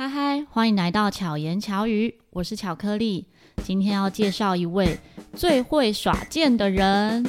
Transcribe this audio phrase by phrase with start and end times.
[0.00, 3.26] 嗨嗨，欢迎来到巧言巧语，我是巧克力。
[3.62, 4.98] 今天要介绍一位
[5.34, 7.26] 最会耍剑的人。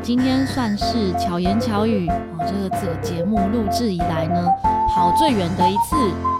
[0.00, 4.46] 今天算是巧言巧语哦，这个这节目录制以来呢，
[4.94, 5.96] 跑最远的一次，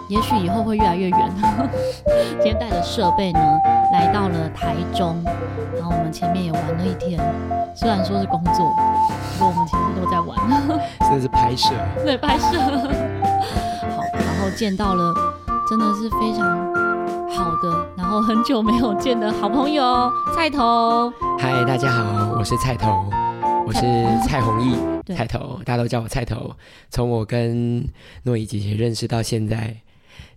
[0.08, 1.34] 也许以后会越来越远。
[2.38, 3.40] 今天带的设备呢，
[4.02, 5.22] 来到了台中，
[5.76, 7.20] 然后我们前面也玩了一天，
[7.72, 8.74] 虽然说是工作，
[9.38, 10.36] 不过我们其实都在玩。
[11.08, 11.72] 这是拍摄，
[12.04, 12.58] 对，拍摄。
[12.58, 15.14] 好，然后见到了，
[15.70, 16.74] 真的是非常
[17.30, 21.08] 好的，然后很久没有见的好朋友菜头。
[21.38, 23.08] 嗨，大家好，我是菜头。
[23.64, 23.80] 我是
[24.26, 24.74] 蔡弘毅，
[25.14, 26.50] 菜头，大家都叫我菜头。
[26.90, 27.86] 从我跟
[28.24, 29.76] 诺仪姐姐认识到现在，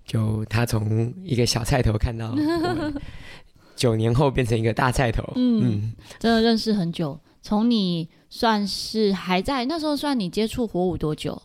[0.06, 2.36] 就她从一个小菜头看到
[3.76, 7.20] 九年后变成一个大菜头，嗯，嗯真的认识很久。
[7.42, 11.40] 从你算是还在那时候，算你接触火舞多久？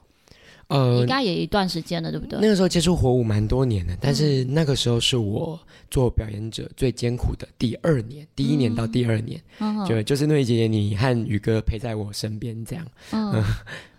[0.69, 2.39] 呃，应该也一段时间了，对不对？
[2.41, 5.59] 那个时候接触火舞蛮多年的，但是那个时候是我
[5.91, 12.87] 做表演者最艰苦的第二年，第一年到第二年，嗯、就就是诺仪姐姐你和宇哥陪在我身边这样。
[13.11, 13.45] 嗯，嗯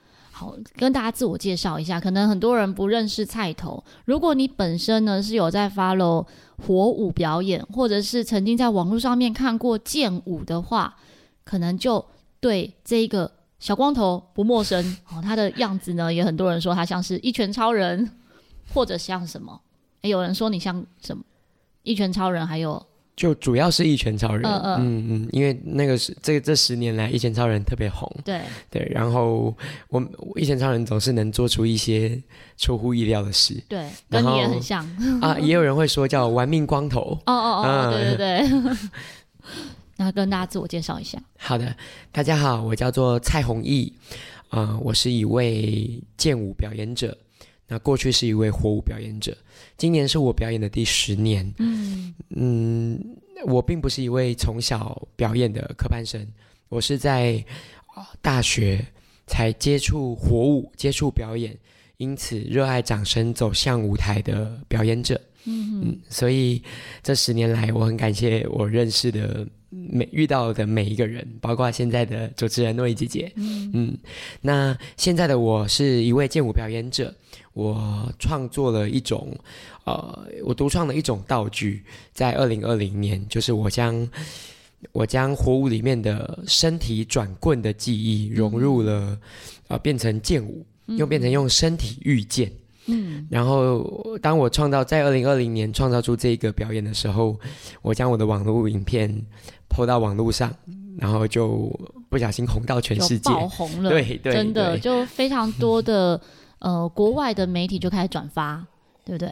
[0.75, 3.83] 跟大家自我介绍一下，可能很多人不认识菜头。
[4.05, 6.25] 如果你本身呢是有在 follow
[6.65, 10.95] 火舞表演，或者是曾经在网络上面看过剑舞的话，
[11.43, 12.05] 可能就
[12.39, 13.31] 对这一个。
[13.61, 18.09] 小光头不陌生哦，他的样子呢，也很多人说他像是一拳超人，
[18.73, 19.61] 或者像什么？
[20.01, 21.23] 诶，有人说你像什么？
[21.83, 22.83] 一拳超人，还有
[23.21, 25.05] 就主要是一拳超人，嗯嗯。
[25.11, 28.41] 嗯，因为那个是这这十年来一拳超人特别红，对。
[28.71, 29.55] 对，然后
[29.89, 30.03] 我
[30.37, 32.19] 一拳超人总是能做出一些
[32.57, 34.83] 出乎意料的事，对，跟你也很像。
[35.21, 38.77] 啊， 也有人会说叫玩命光头，哦哦哦，对对对。
[39.97, 41.21] 那跟大家自我介绍一下。
[41.37, 41.75] 好的，
[42.11, 43.93] 大家好，我叫做蔡弘毅，
[44.49, 47.15] 啊、呃，我是一位剑舞表演者。
[47.71, 49.33] 那过去是一位火舞表演者，
[49.77, 51.49] 今年是我表演的第十年。
[51.57, 52.99] 嗯嗯，
[53.45, 56.21] 我并不是一位从小表演的科班生，
[56.67, 57.41] 我是在
[58.21, 58.85] 大学
[59.25, 61.57] 才接触火舞、接触表演，
[61.95, 65.15] 因此热爱掌声走向舞台的表演者。
[65.45, 66.61] 嗯嗯，所以
[67.01, 69.47] 这十年来，我很感谢我认识的。
[69.73, 73.97] 每遇到的每一个人，包括现在的主持人诺伊姐姐，嗯嗯，
[74.41, 77.15] 那现在的我是一位剑舞表演者，
[77.53, 79.35] 我创作了一种，
[79.83, 84.07] 呃，我独创了一种道具，在二零二零年，就是我将
[84.91, 89.19] 我将火舞里面的身体转棍的技艺融入了，嗯、
[89.69, 92.51] 呃，变成剑舞，又变成用身体御剑，
[92.87, 97.39] 嗯，然后当我创造在二零二零年创造出这个表演的时候，
[97.81, 99.23] 我将我的网络影片。
[99.73, 100.53] 抛到网络上，
[100.97, 101.71] 然后就
[102.09, 103.89] 不小心红到全世界，爆红了。
[103.89, 106.19] 对对，对真的就非常多的
[106.61, 108.65] 呃国外的媒体就开始转发，
[109.03, 109.31] 对不对？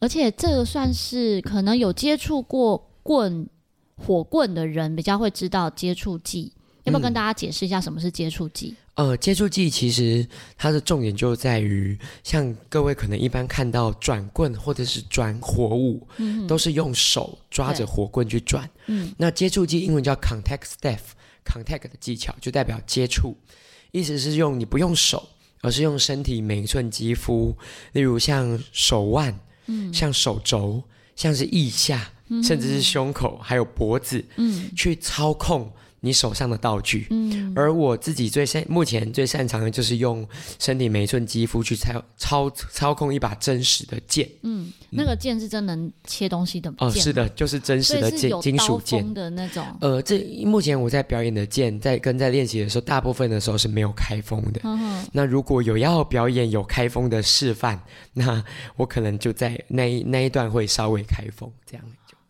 [0.00, 3.48] 而且这个算是可能有接触过棍
[3.96, 6.52] 火棍的人比较会知道接触技，
[6.84, 8.68] 要不要跟大家解释一下什么是接触技？
[8.70, 10.26] 嗯呃，接触技其实
[10.56, 18.66] 它的重点就在于，像各位可能一般看到转棍或者是转火舞，嗯，都是用手抓着火棍去转。
[18.86, 23.36] 嗯，那接触技英文叫 contact staff，contact 的技巧就代表接触，
[23.92, 25.28] 意思是用你不用手，
[25.62, 27.56] 而是用身体每一寸肌肤，
[27.92, 30.82] 例如像手腕，嗯，像手肘，
[31.14, 35.72] 像是腋下，嗯，甚至是胸口，还有脖子，嗯，去操控。
[36.00, 40.26] 你手上的道具，嗯，而我自己最擅目前最擅长的就是用
[40.58, 49.64] 身体每一寸肌肤去操操操控一把真实的剑，嗯，那个剑是真能切东西的吗，哦，是的，就是真实的剑，金属剑的那种。
[49.80, 54.60] 呃，这目前我在表演的剑，在跟在练习的时候，大部分的时候是没有开封的。
[54.64, 57.80] 嗯哼，那如果有要表演有开封的示范，
[58.12, 58.44] 那
[58.76, 61.84] 我可能就在那一那一段会稍微开封这样。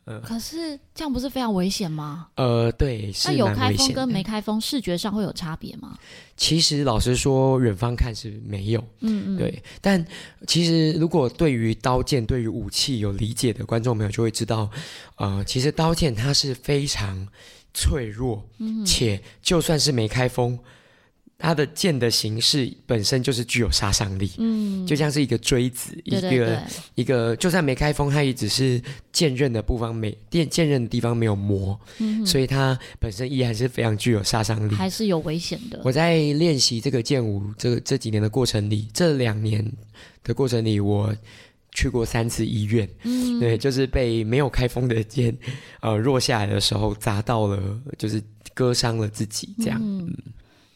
[0.07, 2.29] 呃、可是这样不是非常危险吗？
[2.37, 3.13] 呃，对。
[3.25, 5.99] 那有开封跟没开封视觉上会有差别吗？
[6.37, 8.81] 其实老实说，远方看是没有。
[9.01, 9.63] 嗯嗯，对。
[9.81, 10.03] 但
[10.47, 14.71] 其实如果对于刀剑、对于武器有理解的观众朋友就会知道，
[15.17, 17.27] 呃，其实刀剑它是非常
[17.75, 20.59] 脆弱，嗯、且就算是没开封。
[21.39, 26.63] 它的剑的形式本身就是具有杀伤力，嗯，就像是一个锥子，对对对，一个
[26.95, 28.81] 一个，就算没开封，它也只是
[29.13, 35.79] 剑刃的部分没剑剑刃的地方没有磨，嗯，所以它本身依然是非常具有杀伤力，还是有危险的。
[35.85, 39.63] 我在练习这个剑舞这个这几年的过程里，这两年
[40.25, 41.15] 的过程里，我
[41.73, 45.37] 去过三次医院，嗯，对，就是被没有开封的剑，
[45.81, 48.23] 呃，落下来的时候砸到了，就是
[48.55, 50.11] 割伤了自己，这样，嗯。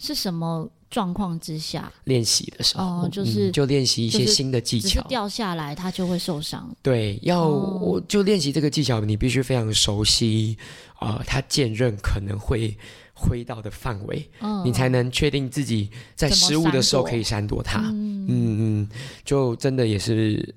[0.00, 2.85] 是什么状况之下练习的时候？
[2.85, 6.69] 哦，就是、嗯、就练习一些新的技巧，掉下来它就会受伤。
[6.82, 10.56] 对，要、哦、我就练习这个技巧，你必须非常熟悉
[10.99, 12.76] 啊、呃，它剑刃可能会
[13.12, 17.79] 挥到的范围，嗯、你才能确定自己在失误的时候可以闪躲它。
[17.81, 18.88] 嗯嗯，
[19.25, 20.55] 就真的也是，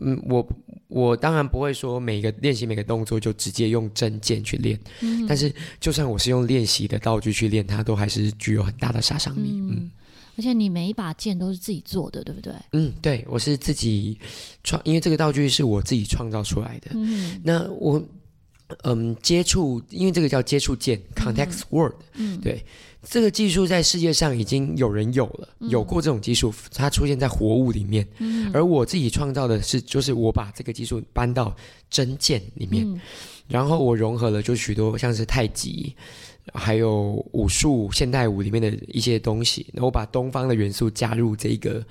[0.00, 0.48] 嗯，我
[0.88, 9.50] 我当然不会说每个练习每个动作就直接用真剑去练，嗯、但是就算我是用练习的道具去练，它都还是具有很大的杀伤力。
[9.52, 9.90] 嗯，嗯，
[10.36, 12.52] 而且你每一把剑都是自己做的，对不对？
[12.72, 14.18] 嗯，对，我是自己
[14.64, 16.90] 创，因为这个道具是我自己创造出来的。
[16.94, 18.02] 嗯，那我。
[18.82, 21.94] 嗯，接触，因为这个叫接触剑 （contact sword）。
[22.12, 22.62] 嗯，对，
[23.10, 28.06] 这个技术在世界上已经有人有了，嗯、有过这种技术，它出现在活物里面。
[28.18, 31.56] 嗯，而我自己创造的是，就是我把这个技术搬到
[31.88, 33.00] 真剑里面，嗯、
[33.48, 35.94] 然后我融合了就许多像是太极，
[36.52, 41.84] 还有武术、现代舞里面的一些东西，然后我把东方的元素加入这个。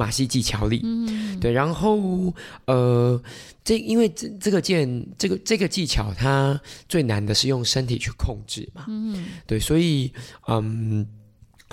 [0.00, 2.32] 马戏技巧里，嗯，对，然后
[2.64, 3.22] 呃，
[3.62, 6.58] 这因为这这个剑，这个这个技巧，它
[6.88, 10.10] 最难的是用身体去控制嘛，嗯，对，所以
[10.48, 11.06] 嗯，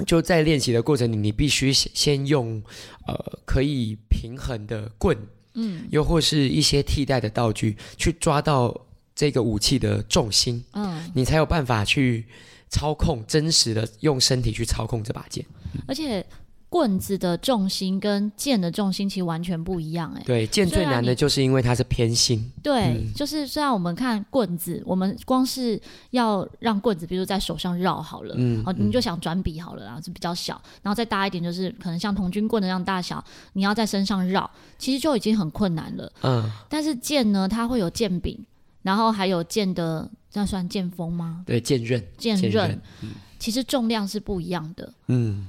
[0.05, 2.61] 就在练习的过程里，你必须先用
[3.07, 3.15] 呃
[3.45, 5.17] 可以平衡的棍，
[5.53, 8.75] 嗯，又或是一些替代的道具去抓到
[9.15, 12.25] 这个武器的重心，嗯，你才有办法去
[12.69, 15.45] 操控真实的用身体去操控这把剑，
[15.87, 16.25] 而且。
[16.69, 20.21] 棍子的重心跟剑的重心其实完全不一样，哎。
[20.25, 22.51] 对，剑最难的就是因为它是偏心。
[22.61, 25.79] 对，嗯、就是虽然我们看棍子，我们光是
[26.11, 33.23] 要让棍子，比如在手上绕好了，嗯，哦，你就想转笔好了啊，是比较小，然后再大一点，就是可能像童军棍的那样大小，
[33.53, 36.11] 你要在身上绕，其实就已经很困难了。
[36.23, 36.51] 嗯。
[36.67, 38.37] 但是剑呢，它会有剑柄，
[38.81, 41.43] 然后还有剑的，这样算剑锋吗？
[41.45, 42.03] 对，剑刃。
[42.17, 42.77] 剑刃。
[43.01, 43.11] 嗯。
[43.39, 44.91] 其实重量是不一样的。
[45.07, 45.47] 嗯。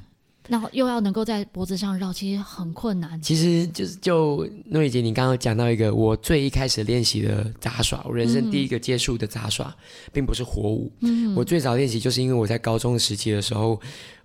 [0.48, 3.20] 然后又要能够在脖子上绕，其实很困难。
[3.20, 10.90] 其实就是就诺里姐，你刚刚讲到一个我最一开始练习的杂耍，我人生第一个接触的杂耍，嗯、并不是火舞。
[11.00, 13.80] 嗯，我最早练习就是因为我在高中时期的时候，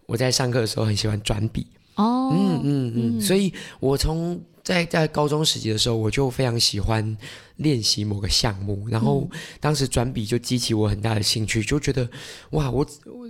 [0.05, 1.67] 我在上课的时候很喜欢转笔。
[1.95, 7.17] 哦，嗯嗯嗯，所以我从在在高中时期的时候，我就非常喜欢
[7.63, 9.27] 练习某个项目，然后
[9.59, 12.07] 当时转笔就激起我很大的兴趣，就觉得
[12.51, 12.85] 哇，我。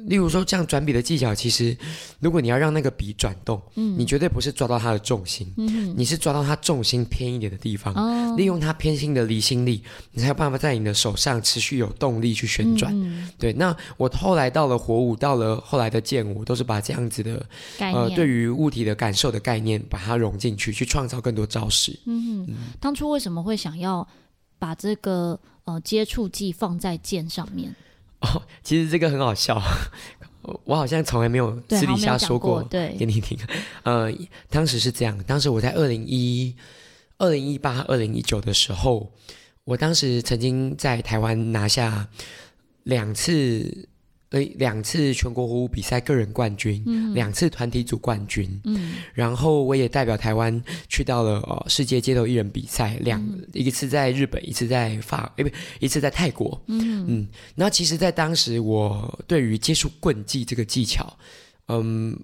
[0.07, 1.77] 例如说，这样转笔的技巧，其实
[2.19, 9.81] 如果你要让那个笔转动，嗯，你绝对不是抓到它的重心，嗯，你是抓到它重心偏一点的地方，哦，利用它偏心的离心力，
[10.11, 12.91] 你才有办法在你的手上持续有动力去旋转。
[12.93, 17.45] 嗯，对，那我后来到了火舞，到了后来的剑舞，都是把这样子的，
[17.79, 21.97] 呃，对于物体的感受的概念，把它融进去，去创造更多招式。
[22.07, 24.05] 嗯，嗯，当初为什么会想要
[24.63, 27.75] 把这个呃接触剂放在剑上面？
[28.21, 29.61] 哦，其实这个很好笑，
[30.63, 33.37] 我好像从来没有私底下说过对给你听。
[33.83, 34.09] 呃，
[34.49, 36.55] 当时是这样，当时我在二零一
[37.17, 39.11] 二零一八、二零一九的时候，
[39.65, 42.07] 我当时曾经在台湾拿下
[42.83, 43.89] 两次。
[44.55, 50.59] 两次全国火舞比赛个人冠军，嗯、两次团体组冠军，嗯、然后我也代表台湾
[50.89, 55.49] 去到了呃世界街头艺人比赛，两、嗯、一次在日本，一次在法，诶不，
[55.79, 57.27] 一次在泰国，嗯嗯。
[57.53, 61.15] 那其实，在当时我对于接触棍技这个技巧，
[61.67, 62.19] 嗯，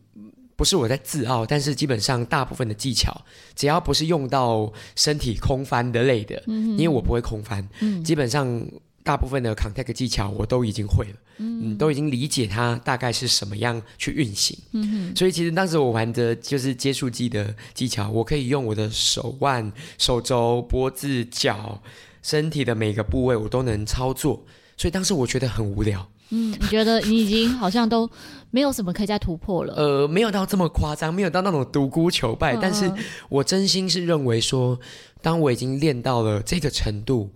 [0.56, 3.24] 不是我在自傲，但是基本上大部分的技巧，
[3.56, 8.66] 只要不是用到身体空翻的类的，嗯、因为我不会空翻，嗯、基本上。
[9.04, 21.82] 大部分的 contact 技巧我都已经会了，嗯，嗯，都已经理解它大概是什么样去运行，嗯哼，所以其实当时我玩的就是接触技的技巧，我可以用我的手腕、手肘、脖子、脚、
[22.22, 24.44] 身体的每个部位我都能操作，
[24.78, 28.08] 所以当时我觉得很无聊，嗯，你觉得你已经好像都
[28.52, 29.74] 没有什么可以再突破了？
[29.80, 32.92] 呃，没有到这么夸张，没有到那种独孤求败，嗯、但是
[33.30, 34.80] 我真心是认为说，
[35.22, 37.32] 当我已经练到了这个程度，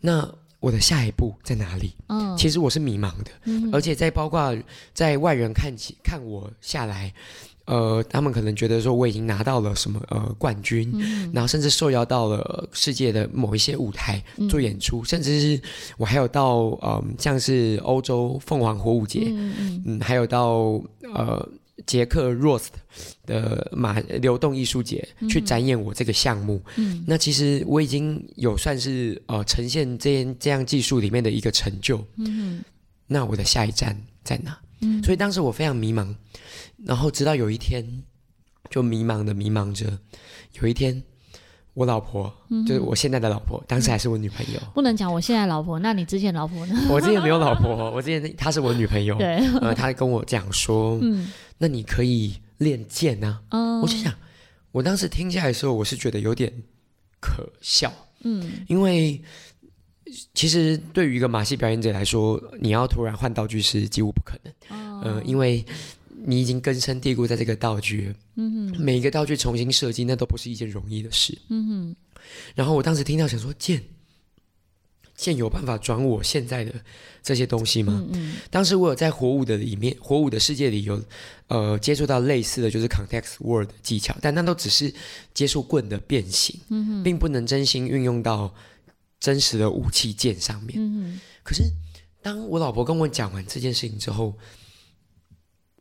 [0.00, 0.32] 那。
[0.60, 1.94] 我的下一步在哪里？
[2.08, 4.56] 嗯，其实我是迷茫的，嗯，而且在包括
[4.92, 7.12] 在外人看起看我下来，
[7.66, 15.60] 呃，他们可能觉得说我已经拿到了什么呃冠军，嗯，然后甚至受邀到了世界的某一些舞台做演出，嗯，甚至是
[15.96, 20.82] 我还有到呃像是欧洲凤凰火舞节，嗯嗯，嗯，还有到
[21.14, 21.48] 呃。
[21.86, 22.68] 捷克 Rost
[23.26, 32.62] 的马流动艺术节去展演我这个项目，嗯，那其实我已经有算是呃呈现这这样技术里面的一个成就，嗯，
[33.06, 34.58] 那我的下一站在哪？
[34.80, 36.14] 嗯，所以当时我非常迷茫，
[36.84, 37.84] 然后直到有一天
[38.70, 39.98] 就迷茫的迷茫着，
[40.60, 41.02] 有一天。
[41.74, 44.60] 我老婆、嗯、就是我现在的老婆，当时还是我女朋友。
[44.74, 46.74] 不能讲我现在老婆，那你之前老婆呢？
[46.90, 49.14] 我之前没有老婆，我之前她是我女朋友。
[49.22, 53.42] 对，呃，她跟我讲说，嗯，那你可以练剑啊。
[53.50, 54.14] 嗯，我就想，
[54.72, 56.52] 我当时听下来的时候，我是觉得有点
[57.20, 57.92] 可笑。
[58.22, 59.20] 嗯，因为
[60.34, 64.52] 其实对于一个马戏表演者来说，你要突然换道具是几乎不可能。
[64.70, 65.64] 嗯、呃，因为
[66.24, 68.14] 你已经根深蒂固在这个道具。
[68.36, 71.36] 嗯哼，每一个道具重新设计，那都不是一件容易的事。
[71.48, 71.96] 嗯哼。
[72.54, 73.82] 然后我当时听到想说，剑，
[75.18, 76.72] 剑有办法转我现在的
[77.24, 78.00] 这些东西吗？
[78.06, 78.36] 嗯，嗯。
[78.50, 81.02] 当时我有在火舞的里面，火舞的世界里有，
[81.48, 84.94] 呃，接触到类似的就是 context word 技巧，但那都只是
[85.34, 86.56] 接触棍的变形，
[87.02, 88.54] 并不能真心运用到
[89.18, 91.20] 真实的武器剑上面。
[91.42, 91.64] 可是
[92.22, 94.34] 当我老婆跟我讲完这件事情之后，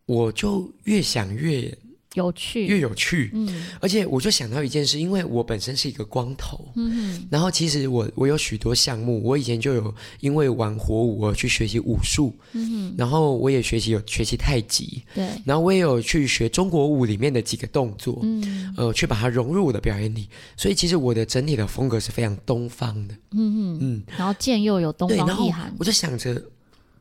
[0.08, 1.78] 我就越想越。
[2.18, 26.42] 有趣，越有趣，嗯，而且我就想到一件事，因为我本身是一个光头，嗯哼，然后其实我我有许多项目，我以前就有因为玩火舞而去学习武术，嗯哼，然后我也学习有学习太极，对，然后我也有去学中国舞里面的几个动作，嗯，呃，去把它融入我的表演里，所以其实我的整体的风格是非常东方的，嗯嗯，嗯，然后剑又有东方意涵，我就想着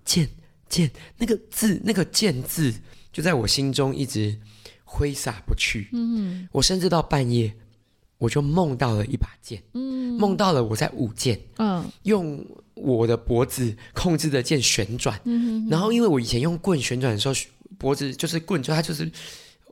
[0.05, 0.29] 剑
[0.69, 2.75] 剑那个字那个剑字
[3.13, 4.37] 就在我心中一直。
[4.89, 7.53] 挥洒不去，嗯，我甚至到半夜，
[8.19, 12.43] 我就梦到了一把剑，嗯，梦到了我在舞剑，嗯，用
[12.75, 17.35] 我的脖子控制着剑旋转，嗯，然后因为我以前用棍旋转的时候，
[17.77, 19.11] 脖子就是棍，就它就是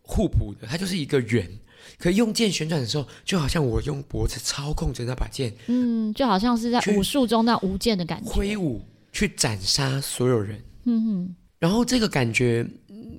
[0.03, 1.49] 互补的，它就是一个圆，
[1.97, 12.67] 可以用剑旋转的时候，就好像我用脖子操控着那把剑，嗯，就好像是在武术中那无剑的感觉，挥舞去斩杀所有人，嗯哼，然后这个感觉。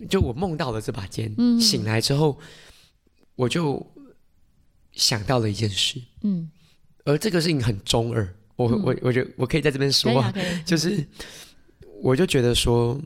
[0.08, 2.38] 就我梦到了这把剑，嗯，醒来之后，
[3.36, 3.86] 我就
[4.94, 6.50] 想到了一件事，嗯，
[7.04, 10.24] 而这个事情很中二，我、嗯、我我觉得我可以在这边说
[10.66, 11.06] 就是
[12.02, 13.00] 我就觉得说，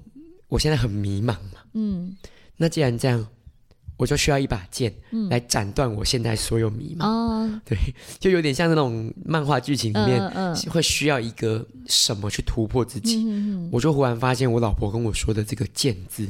[0.48, 2.16] 我现在很迷茫嘛，嗯，
[2.58, 3.28] 那既然这样，
[3.98, 4.94] 我就需要一把剑
[5.30, 7.78] 来斩断我现在所有迷茫，哦，对，
[8.20, 13.26] 就有点像那种漫画剧情里面，嗯，会需要一个什么去突破自己，
[13.72, 16.28] 我就忽然发现我老婆跟我说的这个剑字。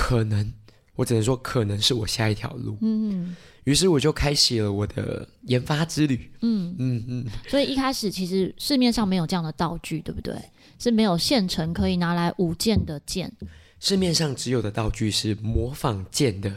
[0.00, 0.50] 可能，
[0.94, 2.78] 我只能说可能是我下一条路。
[2.80, 6.30] 嗯，于是我就开启了我的研发之旅。
[6.40, 7.26] 嗯嗯嗯。
[7.48, 10.34] 所以一开始其实市面上没有这样的道具，对不对？
[10.78, 13.30] 是没有现成可以拿来舞剑的剑。
[13.78, 16.56] 市面上只有的道具是模仿剑的，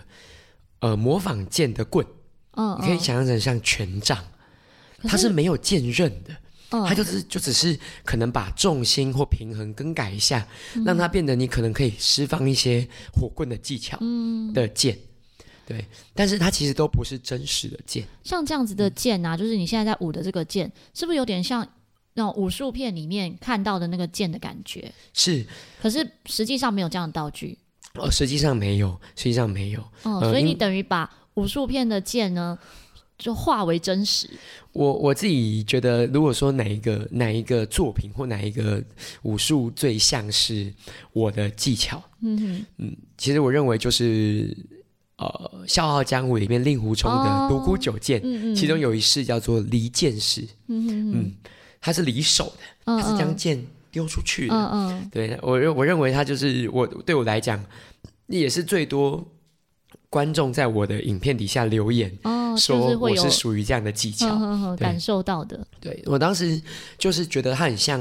[0.80, 2.06] 呃，模仿剑的棍。
[2.52, 4.18] 嗯，你可以想象成像权杖，
[5.04, 6.36] 它是没有剑刃的。
[6.88, 13.98] 它就是就只是可能把重心或平衡更改一下，嗯、让它变得你可能可以释放一些火棍的技巧
[14.54, 18.06] 的剑，嗯、对，但是它其实都不是真实的剑。
[18.24, 21.68] 像这样子的剑啊，就是你现在在舞的这个剑，是不是有点像
[22.16, 24.92] 那种武术片里面看到的那个剑的感觉？
[25.14, 25.46] 是，
[25.82, 27.58] 可是实际上没有这样的道具。
[27.96, 29.80] 哦，实际上没有，实际上没有。
[30.02, 32.58] 哦、嗯，所以你等于把武术片的剑呢？
[33.24, 34.30] 就化为真实。
[34.74, 38.84] 我我自己觉得，如果说哪一个哪一个作品或哪一个
[39.22, 40.74] 武术最像是
[41.14, 42.66] 我的技巧，嗯哼。
[42.80, 44.56] 嗯，其实我认为就是
[45.16, 51.32] 呃《笑傲江湖》里面令狐冲的独孤九剑，哦、其中有一式叫做离剑式，嗯嗯，
[51.80, 52.52] 它是离手的，
[52.86, 53.02] 嗯嗯。
[53.02, 57.64] 它是将剑丢出去的，嗯嗯，对我我认为它就是我对我来讲
[58.28, 59.26] 也是最多。
[60.14, 65.66] 观众在我的影片底下留言，哦，说我是属于这样的技巧，哦、感受到的。
[65.80, 66.62] 对，我当时
[67.00, 68.00] 就是觉得它很像，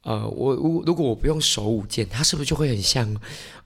[0.00, 3.18] 呃，我如如果我不用手舞剑，它是不是就会很像，嗯、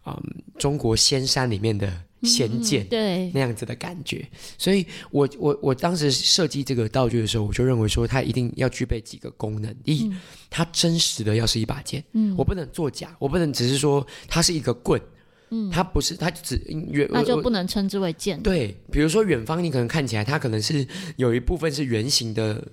[0.07, 0.23] 呃，
[0.59, 1.89] 中国仙山里面的
[2.25, 4.29] 仙剑，嗯、对，那样子的感觉。
[4.59, 15.01] 所以我我我当时设计这个道具的时候，我就认为说它一定要具备几个功能：一，嗯、它真实的要是一把剑，嗯，我不能作假，我不能只是说它是一个棍。
[15.51, 18.41] 嗯，它不是，它只远，那就不能称之为剑。
[18.41, 22.65] 对，比如说远方，你可能看起来它可能是有一部分是圆形的，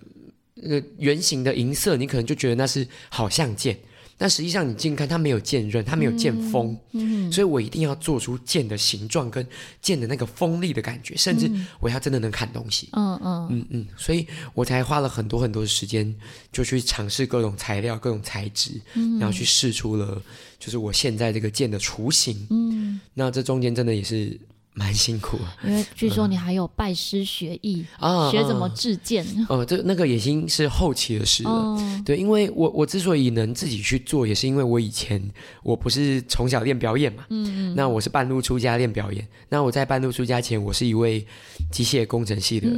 [0.63, 3.77] 呃，圆形的银色，你可能就觉得那是好像剑。
[4.17, 9.45] 但实际上你近看，它没有剑刃，它没有剑锋，嗯，所以我一定要做出剑的形状跟
[9.79, 11.47] 剑的那个锋利的感觉，甚至
[11.79, 12.89] 我要真的能砍东西。
[12.93, 16.15] 嗯嗯嗯嗯，所以我才花了很多很多的时间，
[16.51, 18.71] 就去尝试各种材料、各种材质，
[19.19, 20.19] 然后去试出了
[20.57, 22.47] 就是我现在这个剑的雏形。
[22.49, 24.39] 嗯，那这中间真的也是
[24.77, 29.25] 蛮辛苦，因为据说你还有拜师学艺啊，学怎么制剑。
[29.49, 31.49] 哦，这那个已经是后期的事了。
[31.49, 35.19] 哦、对，因为我我之所以能自己去做，也是因为我以前
[35.63, 39.27] 我不是从小练表演嘛，嗯嗯，那我是半路出家练表演。
[39.49, 41.25] 那我在半路出家前，我是一位
[41.71, 42.69] 机械工程系的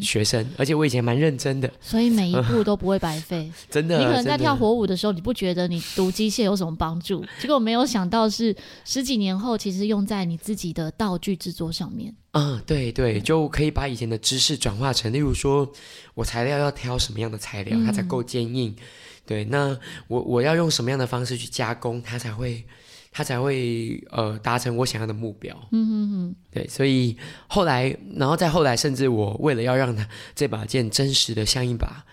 [0.00, 3.50] 学生，嗯、而且我以前蛮认真的，所以每一步都不会白费。
[3.68, 7.24] 真的，你可能在跳火舞的时候，你不觉得你读机械有什么帮助？
[7.40, 15.66] 结果没有想到是十几年后，其实用在你自己的道具制作上面，嗯，对对，就可以把以前的知识转化成，例如说
[16.12, 18.76] 我材料要挑什么样的材料，它才够坚硬，嗯、
[19.24, 19.78] 对，那
[20.08, 22.62] 我我要用什么样的方式去加工，它才会
[23.10, 32.04] 它才会呃达成我想要的目标，嗯嗯嗯，对，所以后来，然后再后来，甚至我为了要让它这把剑真实的像一把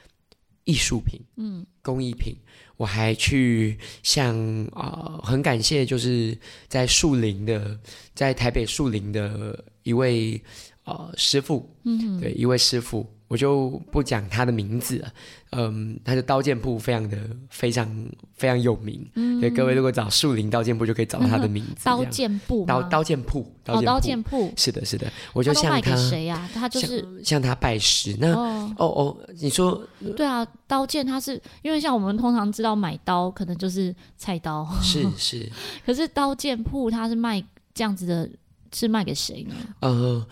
[0.64, 2.34] 艺术品，嗯，工艺品。
[2.78, 4.36] 我还去向
[4.74, 7.80] 啊、呃，很感谢，就是在树林的，
[8.14, 10.42] 在台北树林的一位
[10.84, 13.06] 呃师傅，嗯，对，一位师傅。
[13.28, 15.12] 我就不讲他的名字了，
[15.52, 17.18] 嗯，他的刀剑铺非常的
[17.50, 17.88] 非常
[18.36, 21.86] 非常有名，嗯，对，各位如果找树林刀剑铺就可以找到他的名字。
[21.86, 26.48] 刀剑铺，刀刀剑铺，哦，刀剑铺，是的，是的，我就向他谁呀？
[26.54, 28.16] 他就是向他拜师。
[28.20, 29.82] 那哦哦，你说
[30.16, 35.52] 对啊，刀剑他是因为像我们通常知道买刀可能就是菜刀，是 是，
[35.84, 38.30] 可是刀剑铺他是卖这样子的，
[38.72, 39.56] 是卖给谁呢？
[39.80, 40.26] 呃，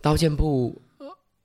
[0.00, 0.74] 刀剑铺。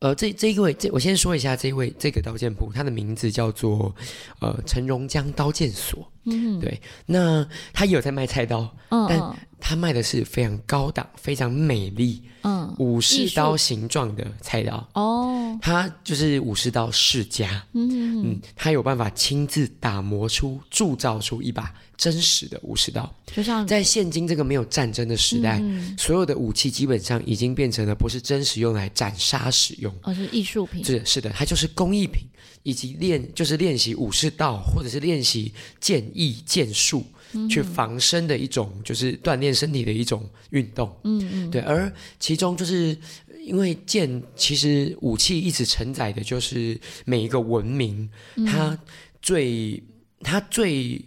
[0.04, 3.96] 呃，这这一位，这我先说一下，这一位这个刀剑铺，它的名字叫做
[4.42, 6.06] 呃陈荣江刀剑所。
[6.26, 9.20] 嗯，对，那他也有在卖菜刀，但
[9.60, 14.88] 他卖的是非常高档、非常美丽，嗯，武士刀形状的菜刀。
[14.94, 17.66] 哦，他就是武士刀世家。
[17.74, 21.74] 嗯哼嗯，他有办法亲自打磨出、铸造出一把。
[21.96, 30.84] 真实的武士刀，就像在现今这个没有战争的时代，嗯、所有的武器基本上已经变成了不是真实用来斩杀使用，而是艺术品。
[30.84, 32.24] 是是的，它就是工艺品，
[32.64, 40.94] 以及练就是练习武士道或者是练习剑艺剑术，嗯、去防身的一种，就是锻炼身体的一种运动。
[41.04, 41.62] 嗯嗯，对。
[41.62, 42.98] 而其中就是
[43.46, 48.10] 因为剑，其实武器一直承载的就是每一个文明，
[48.46, 48.78] 它
[49.22, 49.82] 最
[50.22, 51.00] 它最。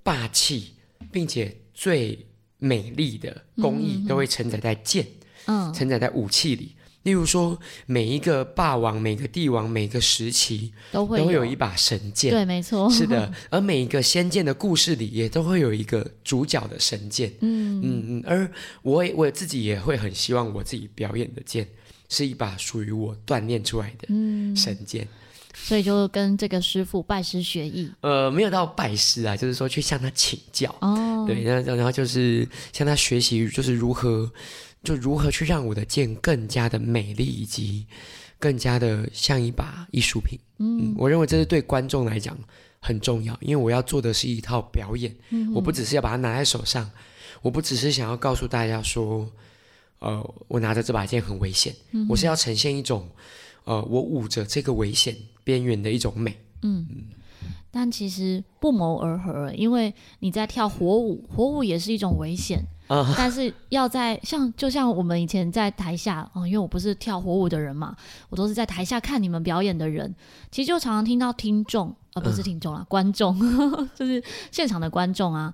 [0.00, 0.72] 霸气，
[1.12, 2.18] 并且最
[2.56, 5.06] 美丽的工艺都会承载在剑，
[5.44, 6.74] 嗯，承载在武器里。
[7.08, 11.48] 例如说，每一个霸王、每个帝王、每个时期都会都会有。
[11.48, 13.32] 一把神剑，对，没错，是的。
[13.48, 17.80] 而每一个仙剑的故事里，也都会有一个主角的神剑，嗯。
[17.82, 18.24] 嗯嗯。
[18.26, 18.50] 而
[18.82, 21.66] 我也我自己也会很希望我自己表演的剑
[22.10, 24.06] 是一把属于我锻炼出来的
[24.54, 25.04] 神剑。
[25.04, 25.08] 嗯
[25.60, 34.30] 所以就跟这个师傅拜师学艺，呃，没有到拜师啊，就是说去向他请教，哦，对，然后然后就是向他学习，就是如何
[34.82, 37.86] 就如何去让我的剑更加的美丽，以及
[38.38, 40.38] 更加的像一把艺术品。
[40.58, 42.38] 嗯，嗯，我认为这是对观众来讲
[42.80, 46.90] 很重要，因为我要做的是一套表演，嗯，我不只是要把它拿在手上，
[47.42, 49.30] 我不只是想要告诉大家说，
[49.98, 53.08] 呃，我拿着这把剑很危险，嗯，我是要呈现一种，
[53.64, 55.16] 呃，我捂着这个危险。
[55.48, 56.86] 边缘的一种美，嗯，
[57.70, 67.94] 但其实不谋而合，因为你在跳火舞，火舞也是一种危险，啊、 但是要在像就像我们以前在台下哦，因为我不是跳火舞的人嘛，
[68.28, 70.14] 我都是在台下看你们表演的人，
[70.50, 73.38] 其实就常常听到听众啊，不是听众啦，嗯、观众，
[73.94, 75.52] 就是现场的观众啊，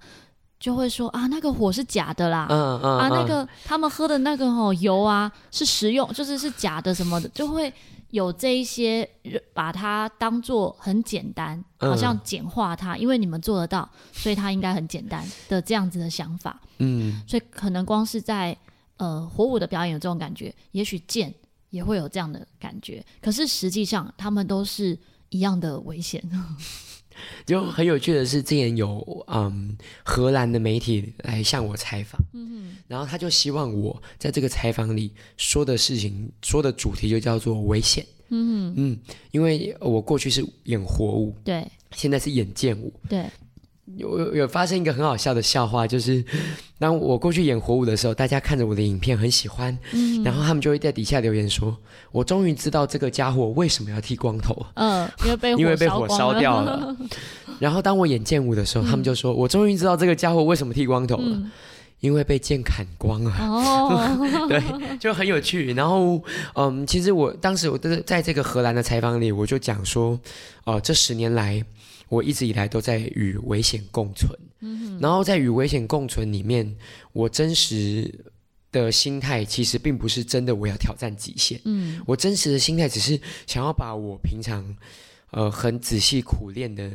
[0.58, 7.72] 就会说啊，那个火是假的啦，嗯嗯、啊，那个他们喝的那个哦油啊是食用，就是是假的什么的，就会。
[8.10, 9.10] 有这一些，
[9.52, 16.60] 把它当做很简单，好像简化它，嗯、因为你们做得到，所以它应该很简单的这样子的想法。
[16.78, 18.56] 嗯，所以可能光是在
[18.96, 21.32] 呃火舞的表演有这种感觉，也许剑
[21.70, 23.04] 也会有这样的感觉。
[23.20, 24.98] 可是实际上，他们都是
[25.30, 26.22] 一样的危险。
[27.46, 38.98] 就很有趣的是，之前有嗯荷兰的媒体来向我采访，嗯哼，然后他就希望我在这个采访里说的事情，说的主题就叫做危险，嗯嗯，
[39.30, 43.24] 因为我过去是演火舞，对，现在是演剑舞，对。
[43.96, 46.24] 有有有发生一个很好笑的笑话，就是
[46.78, 51.76] 当我过去演火舞的时候，大家看着我的影片很喜欢，嗯、然后他们就会在底下留言说
[52.10, 56.96] ：“我终于知道这个家伙为什么要剃光头。”嗯，因为被 因为被火烧掉了。
[57.60, 61.50] 然后当我演剑舞的时候，嗯、他们就说：“我终于知道这个家伙为什么剃光头了，嗯、
[62.00, 65.74] 因为被剑砍光了。”哦， 对，就很有趣。
[65.74, 66.20] 然后，
[66.54, 70.18] 嗯，其实我当时我在在这个荷兰的采访里，我就讲说
[70.64, 71.62] ：“哦、呃，这十年来。”
[72.08, 76.76] 我一直以来都在与危险共存，嗯，然后在与危险共存里面，
[77.12, 78.12] 我真实
[78.70, 84.64] 的心态其实并不是真的我要挑战极限，嗯，我真实的心态只是想要把我平常
[85.30, 86.90] 呃很仔细苦练的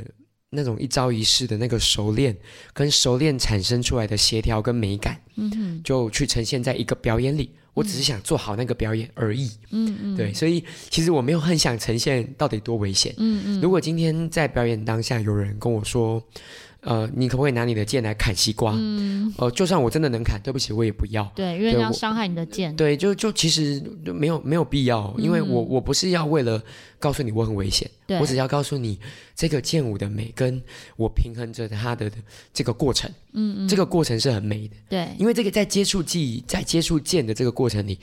[0.49, 2.35] 那种一招一式的那个熟练
[2.73, 7.51] 跟熟练产生出来的协调跟美感，嗯哼，就去呈现在一个表演里。
[7.75, 9.49] 我只是想做好那个表演而已。
[9.69, 13.13] 嗯嗯，对，所以其实我没有很想呈现到底多危险。
[13.17, 16.21] 嗯嗯，如果今天在表演当下有人跟我说，
[16.81, 18.73] 呃，你可不可以拿你的剑来砍西瓜？
[18.77, 21.29] 嗯，呃，就算我真的能砍，对不起，我也不要。
[21.35, 22.73] 对，因为要伤害你的剑。
[22.75, 26.61] 对，就就其实就没有没有必要，因为我、嗯、我不是要为了
[26.97, 27.89] 告诉你我很危险，
[28.21, 28.97] 我只要告诉你
[29.35, 30.61] 这个剑舞的美，跟
[30.95, 32.09] 我平衡着它的
[32.53, 33.11] 这个过程。
[33.33, 34.75] 嗯嗯，这个过程是很美的。
[34.87, 37.99] 对，因为这个在接触技，在接触剑的这个过程里，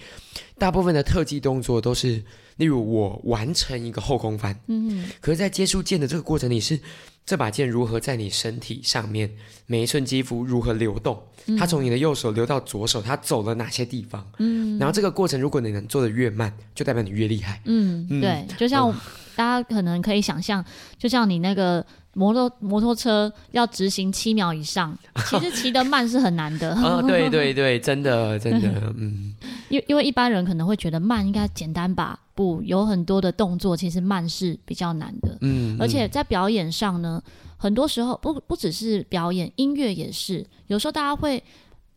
[0.59, 2.23] 大部分的特技动作都是，
[2.57, 4.53] 例如我完成一个后空翻。
[4.67, 6.79] 嗯嗯，可是，在接触剑的这个过程里是。
[7.27, 9.29] 这把剑如何在你身体上面，
[9.67, 11.21] 每一寸肌肤如何流动？
[11.47, 14.25] 嗯、它从你的右手流到左手，它走了哪些地方？
[14.39, 17.61] 嗯，然后这个过程，如果你能做的越慢，就代表你越厉害。
[17.65, 18.95] 嗯，嗯对，就像、嗯、
[19.35, 20.65] 大家可能可以想象，
[20.97, 21.85] 就像你那个
[22.17, 24.97] 摩托摩托车要直行七秒以上，
[25.29, 26.75] 其实骑得慢是很难的。
[26.75, 29.35] 啊、哦，对对对， 真的真的，嗯。
[29.69, 32.19] 因因为一般人可能会觉得慢应该简单吧。
[32.35, 35.37] 不，有很多的动作，其实慢是比较难的。
[35.41, 37.23] 嗯，而且在表演上呢，
[37.57, 40.47] 很多时候不不只是表演，音乐也是。
[40.69, 41.43] 有时候大家会，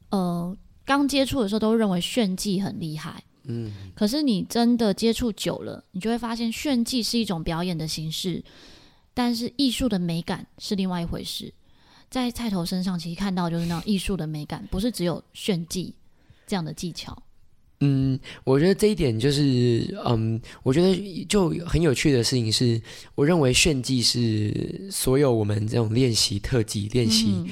[0.10, 0.56] 呃，
[0.86, 3.24] 刚接触的时候都认为炫技很厉害。
[3.44, 8.44] 嗯，可是你真的接触久了，你就会发现炫技是一种表演的形式，
[9.20, 11.54] 但是艺术的美感是另外一回事。
[12.10, 15.94] 在菜头身上，其实看到就是那种艺术的美感，不是只有炫技
[16.48, 17.22] 这样的技巧。
[17.82, 22.82] 嗯，我觉得这一点就是，嗯，我觉得就很有趣的事情是，
[23.14, 27.46] 我认为炫技是所有我们这种练习特技、练习。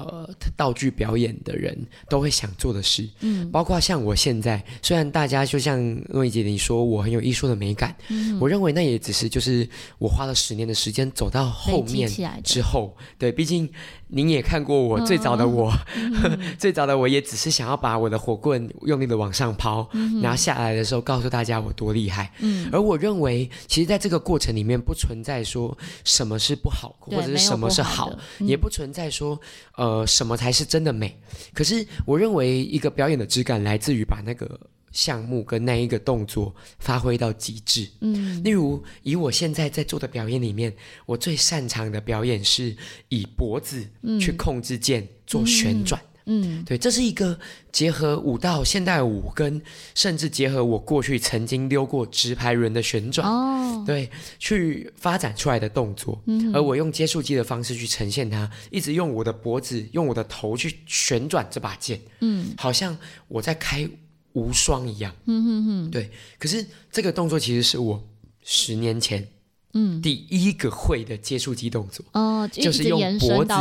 [0.00, 1.76] 嗯呃，道具表演的人
[2.08, 12.08] 都会想做的事，嗯，包括像我现在，虽然大家就像诺伊姐你说我很有艺术的美感，嗯，我认为那也只是就是我花了十年的时间走到后面
[12.42, 13.70] 之后，对，毕竟
[14.12, 29.40] 您也看过我最早的我，嗯、 最早的我也只是想要把我的火棍用力的往上抛，嗯，然后下来的时候告诉大家我多厉害，嗯，而我认为其实在这个过程里面不存在说什么是不好，或者是什么是好，也不存在说。
[29.76, 31.16] 呃，什么才是真的美？
[31.54, 34.60] 可是我认为一个表演的质感来自于把那个
[34.92, 37.88] 项目跟那一个动作发挥到极致。
[38.00, 40.74] 嗯，例如以我现在在做的表演里面，
[41.06, 42.76] 我最擅长的表演是
[43.08, 43.86] 以脖子
[44.20, 46.00] 去控制剑做旋转。
[46.00, 47.36] 嗯嗯嗯，对，这是一个
[47.72, 49.60] 结合舞蹈、现代舞跟
[49.96, 56.22] 甚至结合我过去曾经溜过直排轮的旋转，哦，对，去发展出来的动作。
[56.26, 62.00] 嗯，而我用接触机的方式去呈现它，一直用我的脖子、用我的头去旋转这把剑。
[62.20, 63.88] 嗯，好像我在开
[64.32, 65.14] 无双一样。
[65.26, 66.10] 嗯哼哼，对。
[66.38, 68.02] 可是这个动作其实是我
[68.42, 69.26] 十年前
[69.72, 72.04] 嗯第一个会的接触机动作。
[72.12, 73.52] 哦，就是用脖子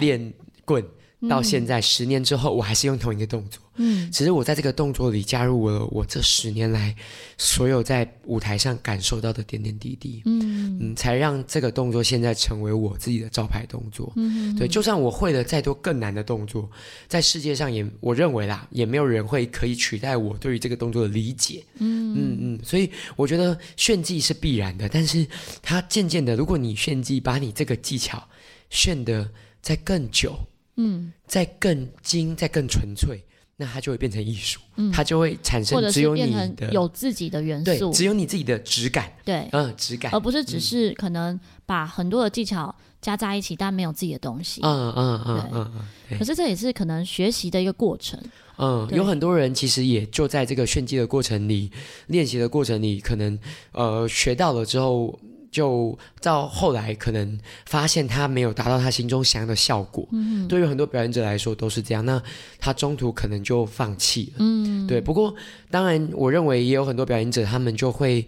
[0.00, 0.32] 练
[0.64, 0.84] 棍。
[1.28, 3.60] 到现在十年之后，我还是用同一个动作。
[3.78, 6.96] 嗯，只是我在这个动作里加入了我这十年来
[7.36, 10.22] 所有在舞台上感受到的点点滴滴。
[10.24, 14.10] 嗯嗯，才让这个动作现在成为我自己的招牌动作。
[14.16, 16.70] 嗯，对，就算我会了再多更难的动作，
[17.06, 21.62] 在世界上也我认为啦，也没有人会可以取代我对于这个动作的理解。
[21.78, 25.26] 嗯嗯嗯，所以我觉得炫技是必然的，但是
[25.60, 28.26] 它渐渐的，如果你炫技，把你这个技巧
[28.70, 30.38] 炫的再更久。
[30.76, 33.20] 嗯，再更精，再更纯粹，
[33.56, 45.72] 那它就会变成艺术，嗯，它就会产生只有你的有自己的元素，对，只有你自己的质感，对，嗯，质感，而不是只是可能把很多的技巧加在一起，但没有自己的东西，嗯嗯嗯嗯
[46.10, 46.18] 嗯。
[46.18, 48.20] 可是这也是可能学习的一个过程，
[48.58, 51.72] 嗯，有很多人其实也就在这个炫技的过程里，
[52.08, 53.38] 练习的过程里，可能
[53.72, 55.18] 呃学到了之后。
[55.56, 60.06] 就到后来，可能发现他没有达到他心中想要的效果。
[60.12, 62.04] 嗯，对于很多表演者来说都是这样。
[62.04, 62.22] 那
[62.58, 64.36] 他中途可能就放弃了。
[64.40, 65.00] 嗯，对。
[65.00, 65.34] 不过，
[65.70, 68.26] 当然，我认为也有很多表演者，他们就会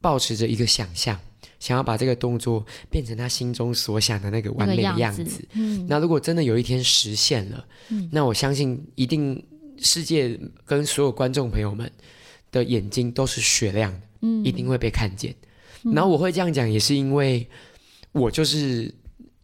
[0.00, 1.16] 抱持着一个想象，
[1.60, 4.98] 想要把这个动作变成他心中所想的那个完美的样子。
[4.98, 5.48] 那样子。
[5.52, 9.40] 嗯，那如果真的有一天实现了，嗯，那我相信一定
[9.78, 11.88] 世界跟所有观众朋友们
[12.50, 14.00] 的眼睛都是雪亮的。
[14.22, 15.32] 嗯，一定会被看见。
[15.92, 17.46] 然后我会这样讲，也是因为
[18.12, 18.92] 我就是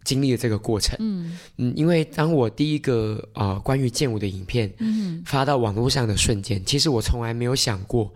[0.04, 0.96] 经历了这个过程。
[1.00, 4.72] 嗯嗯，因为当我第一个呃关于剑舞的影片
[5.26, 8.12] 发到网络上的瞬间，其实我从来没有想过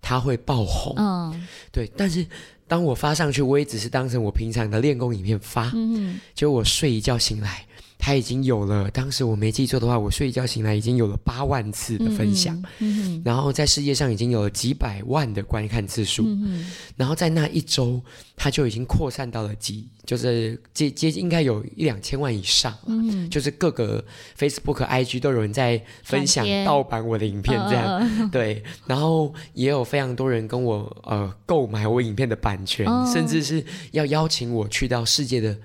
[0.00, 0.94] 它会爆红。
[0.96, 1.90] 嗯，对。
[1.96, 2.24] 但是
[2.68, 5.70] 当我发上去，我也只是当成我平常的练功影片发。
[5.74, 7.66] 嗯，结果我睡一觉醒来。
[7.98, 18.02] 他已经有了，当时我没记错的话，我睡一觉醒来已经有了八万次的分享，嗯嗯、然后在世界上已经有了几百万的观看次数，嗯、然后在那一周，
[18.36, 24.04] 他就已经扩散到了几，就是接接应该有一两千万以上，嗯、就是各个
[24.38, 35.56] Facebook、IG 都有人在分享盗版我的影片，这样、呃、对，然后也有非常多人跟我呃购买我影片的版权，呃、甚至是要邀请我去到世界的。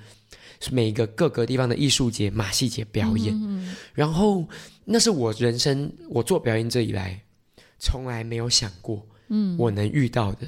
[0.60, 3.34] 是每一个各个地方的艺术节、马戏节表演，
[3.94, 4.46] 然后
[4.84, 7.22] 那是我人生我做表演者以来
[7.80, 10.48] 从来没有想过，嗯，我能遇到的。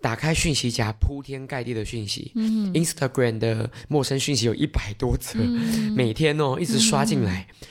[0.00, 7.68] 打开讯息夹，铺天盖地的讯息，嗯，Instagram 的陌生讯息有一百多则，嗯，每天哦一直刷进来，嗯，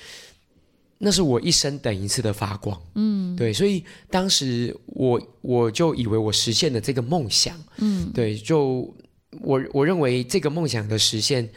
[1.00, 8.94] 那是我一生等一次的发光，嗯，对，所以当时我我就以为我实现了这个梦想，嗯，对，就。
[9.40, 11.50] 我我认为这个梦想的实现，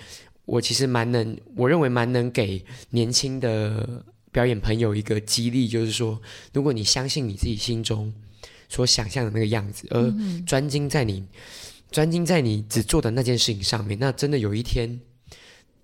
[0.44, 6.20] 我其实蛮能，我认为蛮能给年轻的表演朋友一个激励，就是说，
[6.52, 8.12] 如果你相信你自己心中
[8.68, 10.14] 所想象的那个样子，而
[10.46, 11.26] 专精在你
[11.90, 15.00] 专精在你只做的那件事情上面，那真的有一天。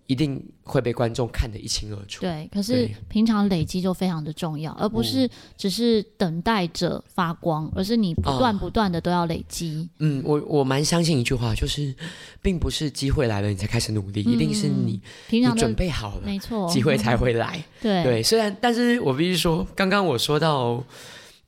[0.07, 2.21] 一定会被观众看得一清二楚。
[2.21, 9.89] 对，可是平常累积就非常的重要，而不是只是等待着发光，嗯、而是你不断不断的都要累积。
[9.99, 11.95] 嗯，我我蛮相信一句话，就是
[12.41, 17.57] 并不是机会来了你才开始努力，嗯、一定是你平常你准备好了，没错，机会才会来。
[17.57, 20.85] 嗯、对对，虽然，但是我必须说，刚刚我说到，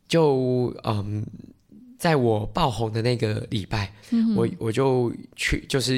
[0.08, 1.24] 就嗯，
[1.98, 5.96] 在我爆红的那个礼拜，嗯、我我就去，就是。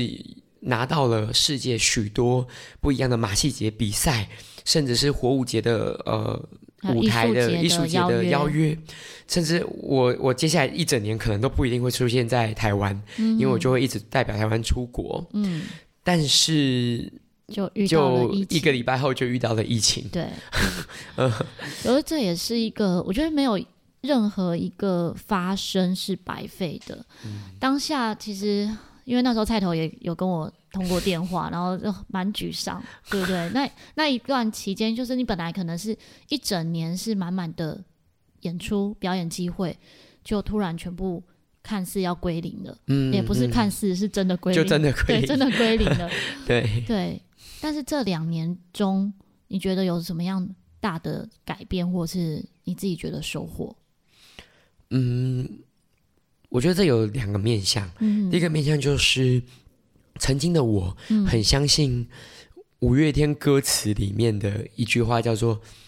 [0.66, 2.46] 拿到了世界许多
[2.80, 4.28] 不一样的马戏节比赛，
[4.64, 6.48] 甚至是火舞节的呃
[6.94, 8.76] 舞台的艺术节的邀约，
[9.28, 15.26] 甚至我我接下来一整年可能都不一定会出现在台湾，嗯、因为我就会一直代表台湾出国。
[15.32, 15.62] 嗯，
[16.02, 17.12] 但是
[17.48, 20.08] 就遇到就一个礼拜后就遇到了疫情。
[20.10, 20.28] 对，
[21.16, 21.26] 呃，
[21.84, 23.62] 我觉得这也是一个，我觉得没有
[24.00, 27.04] 任何一个发生是白费的。
[27.26, 28.70] 嗯、当下其实。
[29.04, 33.48] 因为那时候菜头也有跟我通过电话，然后就蛮沮丧， 对不对？
[33.50, 35.96] 那那一段期间，就是你本来可能是
[36.28, 37.82] 一整年是满满的
[38.40, 39.78] 演出表演机会，
[40.24, 41.22] 就突然全部
[41.62, 42.76] 看似要归零了。
[42.86, 46.10] 嗯，也不是看似，嗯、是真的归零，就真的归零，对，真的归零了。
[46.46, 47.22] 对对，
[47.60, 49.12] 但是这两年中，
[49.48, 50.48] 你觉得有什么样
[50.80, 53.76] 大的改变，或是你自己觉得收获？
[54.90, 55.48] 嗯。
[56.54, 59.42] 我觉得这有两个面向，嗯、第一个面向就是
[60.20, 62.06] 曾经的我很相信
[62.78, 65.60] 五月天歌词里面的一句话，叫做“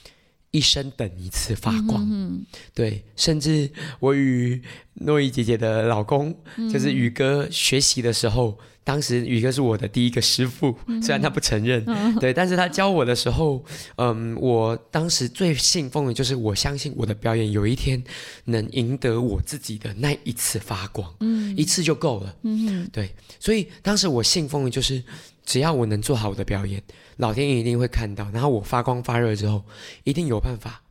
[0.57, 2.03] 一生等一次发光”。
[2.05, 4.62] 嗯哼哼，对，甚至我与
[4.95, 8.59] 诺伊姐姐的老公，嗯、就是宇哥学习的时候。
[8.87, 13.64] 当时宇哥是我的第一个师傅，虽然他不承认，嗯、对，但是他教我的时候，
[13.97, 18.01] 嗯，我当时最信奉的就是我相信我的表演有一天
[18.45, 25.03] 能赢得我自己的那一次发光，嗯，一次就够了，嗯哼，对，所以当时我信奉的就是
[25.45, 26.81] 只要我能做好我的表演，
[27.17, 29.65] 老天爷一定会看到，然后我发光发热之后，
[30.05, 30.83] 一定有办法。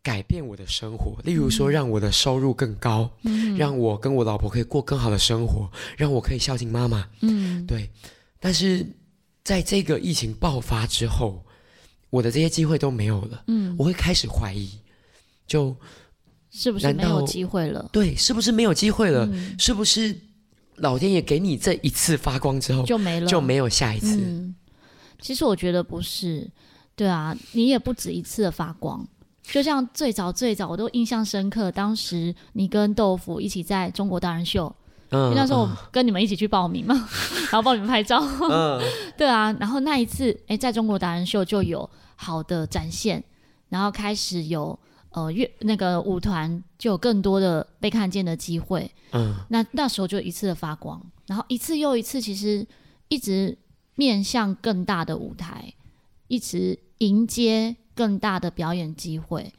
[0.00, 7.06] 改变我的生活，例如说让我的收入更高，嗯、让我跟我老婆可以过更好的生活，让我可以孝敬妈妈。
[7.20, 7.90] 嗯，对。
[8.40, 8.86] 但是
[9.44, 11.44] 在这个疫情爆发之后，
[12.08, 13.42] 我的这些机会都没有了。
[13.48, 14.70] 嗯，我会开始怀疑，
[15.46, 15.76] 就
[16.50, 17.90] 是不是没有机会了？
[17.92, 19.26] 对，是不是没有机会了？
[19.30, 20.16] 嗯、是不是
[20.76, 24.16] 老天爷给你这一次发光之后就没了，就没有下一次？
[24.16, 24.54] 嗯、
[25.20, 26.50] 其实我觉得不是。
[26.94, 29.06] 对啊，你也不止一次的发光。
[29.42, 31.70] 就像最早最早，我都印象深刻。
[31.70, 34.74] 当时你跟豆腐一起在中国达人秀，
[35.10, 38.82] 嗯，因为那时候我跟你们一起去报名嘛，嗯、 然后帮你们拍照，嗯，
[39.16, 39.50] 对啊。
[39.60, 43.22] 然后那一次，哎、欸，在中国达人秀就有好的展现，
[43.68, 44.78] 然后开始有
[45.12, 52.66] 呃乐那个舞团就有更多的被看见的机会，嗯，那那时候就一次的发光，然后一次又一次，其实
[53.08, 53.56] 一直
[53.98, 55.74] 面向更大的舞台，
[56.28, 57.76] 一直迎接。
[57.98, 59.52] 更大的表演机会，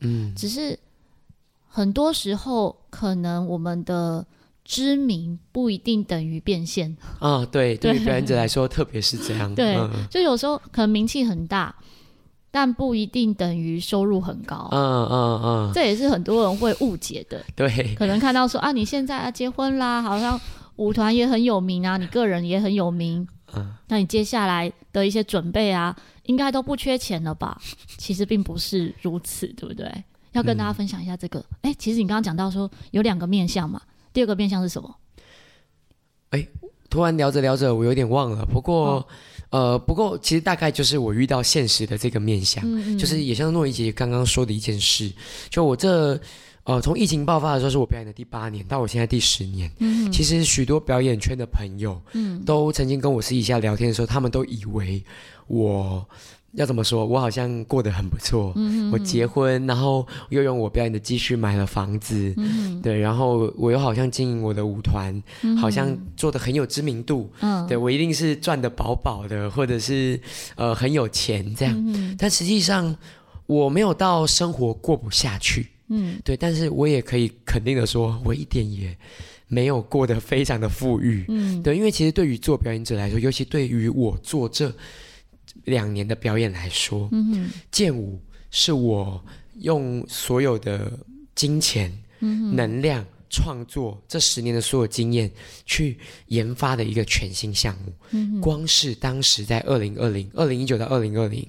[0.00, 0.78] 嗯，只是
[1.66, 4.26] 很多时候可能我们的
[4.66, 7.42] 知名不一定等于变现啊。
[7.46, 9.54] 对，对于表演者来说，特别是这样。
[9.54, 9.78] 对，
[10.10, 11.74] 就有时候可能名气很大，
[12.50, 14.68] 但不一定等于收入很高。
[14.72, 17.42] 嗯嗯嗯，这也是很多人会误解的。
[17.56, 20.38] 对，可能看到说啊，你现在要结婚啦，好像
[20.76, 23.26] 舞团也很有名啊，你个人也很有名。
[23.56, 25.96] 嗯，那你接下来的一些准备啊。
[26.26, 27.56] 应该都不缺钱了吧？
[27.98, 29.88] 其实并不是如此，对不对？
[30.32, 31.38] 要跟大家分享一下这个。
[31.62, 33.80] 哎、嗯，其实你刚刚讲到说有两个面相嘛，
[34.12, 34.92] 第二个面相是什么？
[36.30, 36.44] 哎，
[36.90, 38.44] 突然聊着聊着，我有点忘了。
[38.44, 39.06] 不过，
[39.50, 45.08] 呃，不过其实大概就是我遇到现实的这个面相，嗯嗯就是也像诺一姐刚刚说的一件事，
[45.48, 46.20] 就我这
[46.66, 55.02] 呃从疫情爆发的时候是我表演的第八年，到我现在第十年，嗯，其实许多表演圈的朋友，嗯，都曾经跟我私底下聊天的时候，他们都以为
[55.46, 56.06] 我。
[56.52, 57.04] 要怎么说？
[57.04, 58.50] 我好像过得很不错。
[58.56, 62.32] 嗯，我结婚，然后又用我表演的积蓄买了房子。
[62.38, 67.30] 嗯，对，然后我又好像经营我的舞团，嗯、好像做的很有知名度。
[67.40, 70.18] 嗯，对，我一定是赚的饱饱的，或者是
[70.54, 71.74] 呃很有钱这样。
[71.88, 72.96] 嗯，但实际上
[73.44, 75.66] 我没有到生活过不下去。
[75.88, 78.96] 嗯，对，但是我也可以肯定的说，我一点也
[79.48, 81.24] 没有过得非常的富裕。
[81.28, 84.72] 嗯，对，因为其实对于做表演者来说，尤其对于我做这。
[85.64, 88.20] 两年的表演来说，嗯哼，健舞
[88.50, 89.20] 是我
[89.60, 90.92] 用所有的
[91.34, 95.28] 金钱、嗯、能量、创作这十年的所有经验
[95.64, 97.92] 去研发的一个全新项目。
[98.10, 101.44] 嗯、光是当时在二零二零、二零一九到二零二零，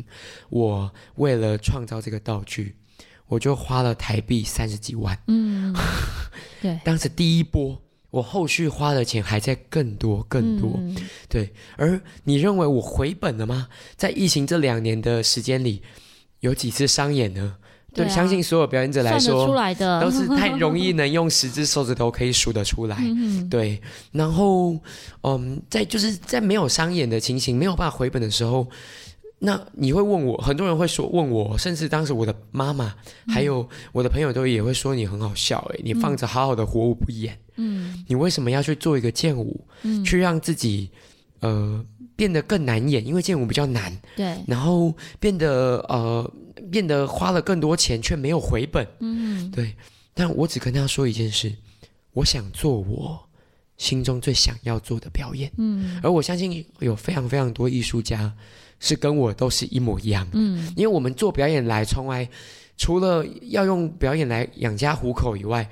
[0.49, 2.73] 我为了创造这个道具，
[3.27, 5.17] 我就花了台币三十几万。
[5.27, 5.75] 嗯，
[6.61, 7.81] 对， 当时第一波。
[8.09, 10.95] 我后续花的钱还在更多更多，嗯，
[11.27, 11.53] 对。
[11.75, 13.67] 而你认为我回本了吗？
[13.97, 15.81] 在疫情这两年的时间里，
[16.39, 17.57] 有几次商演呢？
[17.93, 22.95] 对，对啊，相信所有表演者来说，出来的 都是太容易能用十只手指头可以数得出来。
[23.03, 23.79] 嗯，对。
[24.13, 24.79] 然后，
[25.23, 28.65] 嗯，在就是在没有商演的情形，没有办法回本的时候。
[29.39, 32.95] 那你会问我，很多人会说问我，甚至当时我的妈妈，
[33.27, 40.89] 还有我的朋友都也会说你很好笑，诶，你放着好好的活舞不演，嗯，你为什么要去做一个剑舞，嗯，去让自己
[41.41, 43.05] 呃变得更难演？
[43.05, 46.33] 因为剑舞比较难，对，然后变得呃
[46.71, 49.75] 变得花了更多钱却没有回本，嗯，对。
[50.15, 51.53] 但我只跟他说一件事，
[52.13, 53.26] 我想做我
[53.77, 58.33] 心中最想要做的表演，嗯，而我相信有非常非常多艺术家。
[58.79, 62.29] 是跟我都是一模一样，嗯，因为我们做表演来，从来
[62.77, 65.67] 除了要用表演来养家糊口以外，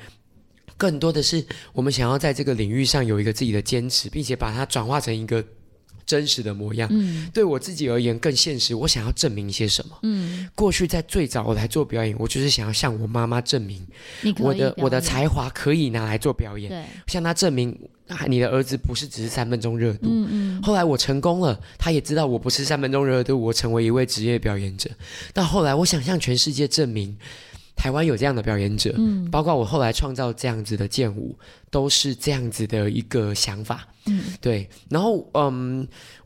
[0.75, 5.45] 更多的是我们想要在这个领域上有一个自己的坚持，并且把它转化成一个。
[6.05, 8.75] 真实的模样，嗯，对我自己而言更现实。
[8.75, 9.97] 我想要证明一些什么？
[10.03, 13.83] 嗯，过去在最早我来做表演，我就是想要向我妈妈证明，
[14.37, 17.75] 我的我的才华可以拿来做表演，对，向她证明，
[18.27, 20.07] 你的儿子不是只是三分钟热度。
[20.09, 20.61] 嗯嗯。
[20.63, 24.89] 后来我成功了，他也知道我不是三分钟热度，我成为一位职业表演者。
[25.33, 27.17] 到后来，我想向全世界证明。
[27.75, 31.37] 台湾有这样的表演者，嗯，包括我后来创造这样子的剑舞，
[31.69, 34.69] 都是这样子的一个想法，嗯，对。
[34.89, 35.85] 然后，嗯，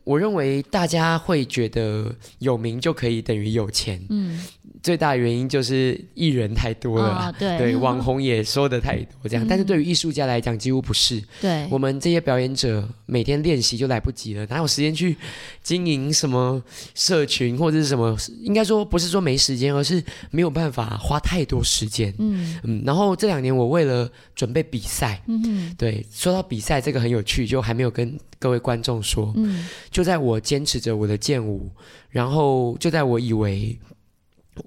[0.10, 4.44] 我认为大家会觉得有名就可以等于有钱，嗯。
[4.82, 9.46] 最大的原因就是艺人太多了，哦、对，对，网红也说的太多，这样。
[9.46, 11.22] 嗯、但是对于艺术家来讲，几乎不是。
[11.42, 15.18] 对，我们这些表演者每天练习就来不及了，哪有时间去
[15.62, 16.64] 经营什么
[16.96, 18.16] 社群或者是什么？
[18.42, 22.14] 应该说不是说没时间，而是没有办法花太多时间。
[22.18, 22.82] 嗯嗯。
[22.86, 29.32] 然后这两年我为了准备比赛，嗯哼，对，说到比赛这个很有趣，就还没有跟各位观众说。
[29.36, 31.70] 嗯，就在我坚持着我的剑舞，
[32.10, 33.78] 然后就在我以为。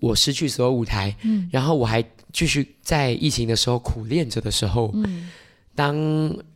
[0.00, 5.28] 我失去所有舞台，嗯，然后我还继续在疫情的时候苦练着的时候，嗯，
[5.74, 5.94] 当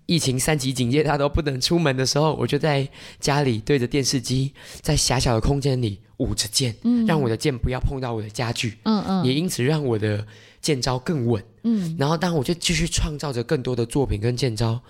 [0.07, 2.89] 疫情三级警戒，大家都不能出门的时候，我就在
[3.21, 10.27] 家里对着电视机，在狭小的空间里舞着剑，嗯，让我的剑不要碰到我的家具，嗯嗯，也因此让我的
[10.63, 14.81] 剑招更稳，嗯，然后当我就继续创造着更多的作品跟剑招，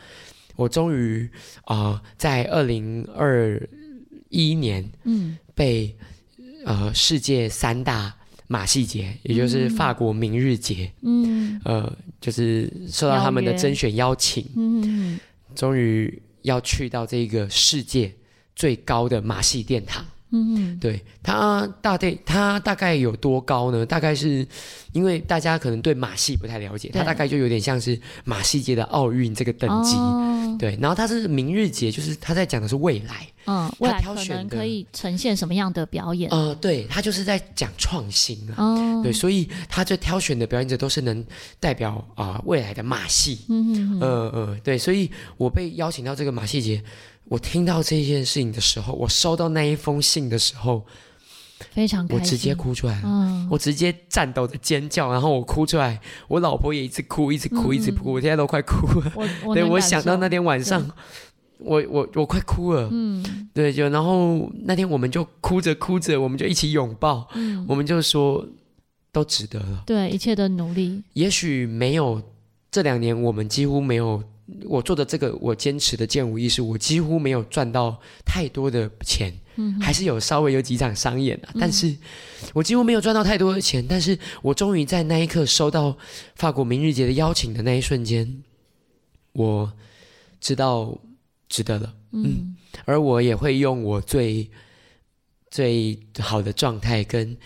[0.56, 1.28] 我终于
[1.64, 3.60] 啊，呃，在二零二
[4.30, 5.94] 一年，嗯，被
[6.64, 8.14] 呃世界三大
[8.48, 15.20] 马戏节，也就是法国明日节，嗯，呃，就是受到他们的甄选邀请，嗯，
[15.54, 18.12] 终于要去到这个世界
[18.54, 20.04] 最高的马戏殿堂。
[20.30, 23.86] 嗯，对，它大概它大概有多高呢？
[23.86, 24.46] 大概是
[24.92, 29.94] 因为大家可能对马戏不太了解，它大概就有点像是马戏界的奥运这个等级。
[29.94, 33.26] 哦、对，然后它是明日节，就是他在讲的是未来。
[33.48, 36.28] 嗯，未来可能可以呈现什么样的表演？
[36.32, 38.54] 呃，对，他就是在讲创新啊。
[38.56, 41.24] 哦，对，所以他这挑选的表演者都是能
[41.60, 43.38] 代表啊、呃、未来的马戏。
[43.48, 44.00] 嗯嗯嗯。
[44.00, 46.82] 呃呃，对，所以我被邀请到这个马戏节。
[47.28, 50.84] 我听到这件事情的时候，我收到那一封信的时候，
[51.72, 59.12] 非常我直接哭出来了，嗯，我直接颤抖的尖叫，然后我哭出来，我老婆也一直哭，一直哭，一直哭，嗯，我现在都快哭了。
[59.54, 60.88] 对我想到那天晚上，
[61.58, 68.46] 我我我快哭了，嗯，对，就然后那天我们就哭着哭着，我们就一起拥抱，嗯，我们就说
[69.10, 72.22] 都值得了，对，一切的努力，也许没有
[72.70, 74.22] 这两年，我们几乎没有。
[74.64, 81.94] 我做的这个，我坚持的健舞艺术，我几乎没有赚到太多的钱，嗯，还是有稍微有几场商演啊，嗯，但是
[82.54, 85.96] 我几乎没有赚到太多的钱，但是我终于在那一刻收到
[86.36, 88.42] 法国明日节的邀请的那一瞬间，
[89.32, 89.72] 我
[90.40, 90.96] 知道
[91.48, 94.48] 值得了，嗯，嗯，而我也会用我最
[95.50, 97.36] 最好的状态跟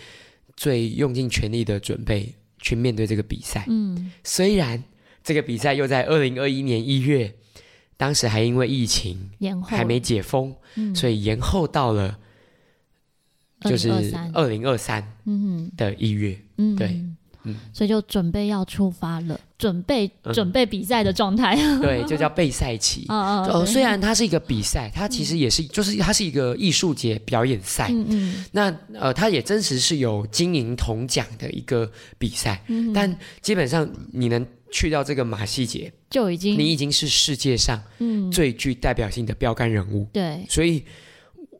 [0.55, 4.83] 最用尽全力的准备去面对这个比赛，嗯，虽然
[5.23, 7.35] 这个比赛又在二零二一年一月。
[7.97, 9.29] 当时还因为疫情
[9.63, 12.17] 还没解封，嗯、所以延后到了
[13.61, 13.91] 就是
[14.33, 15.07] 二零二三。
[15.77, 16.99] 的一月，嗯、对，
[17.43, 23.05] 嗯，所以就准备要出发了，准备准备比赛的状态，嗯、对， 就叫备赛期。
[23.09, 27.87] 哦，哦，虽然它是一个比赛，它其实也是，就是它是一个艺术节表演赛。
[27.91, 34.45] 嗯嗯，那呃，它也真实是有金银铜奖的一个比赛，嗯、但基本上你能。
[34.73, 37.83] 去到这个马戏节，就已经你已经是世界上
[38.31, 40.07] 最具代表性的标杆人物。
[40.13, 40.81] 对、嗯，所以，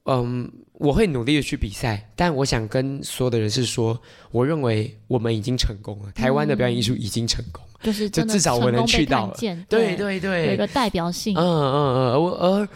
[0.06, 0.50] 嗯，
[0.82, 4.00] 我会努力的去比赛，但我想跟所有的人是说，
[4.32, 9.38] 我认为我们已经成功了，台湾的表演艺术已经成功，嗯、就是就至少我能去到了，
[9.70, 11.38] 对对对，有一个代表性。
[11.38, 12.70] 嗯嗯嗯，我而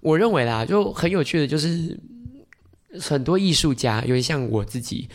[0.00, 1.96] 我认为啦，就很有趣的就是
[3.00, 5.08] 很多艺术家，尤其像我自己，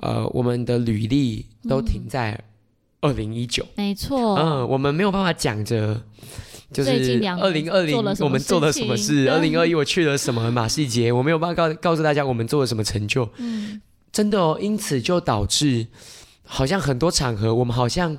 [0.00, 2.44] 呃，我们的履历都停在、嗯。
[3.02, 5.98] 二零一九，没错，嗯，我们没有办法讲着，
[6.72, 6.90] 就是
[7.40, 13.80] 二零二零我们做了什么事，二零二一我去了什么马戏节，我没有办法告告诉大家我们做了什么成就，嗯，
[14.12, 15.86] 真的哦，因此就导致
[16.44, 18.16] 好像很多场合我们好像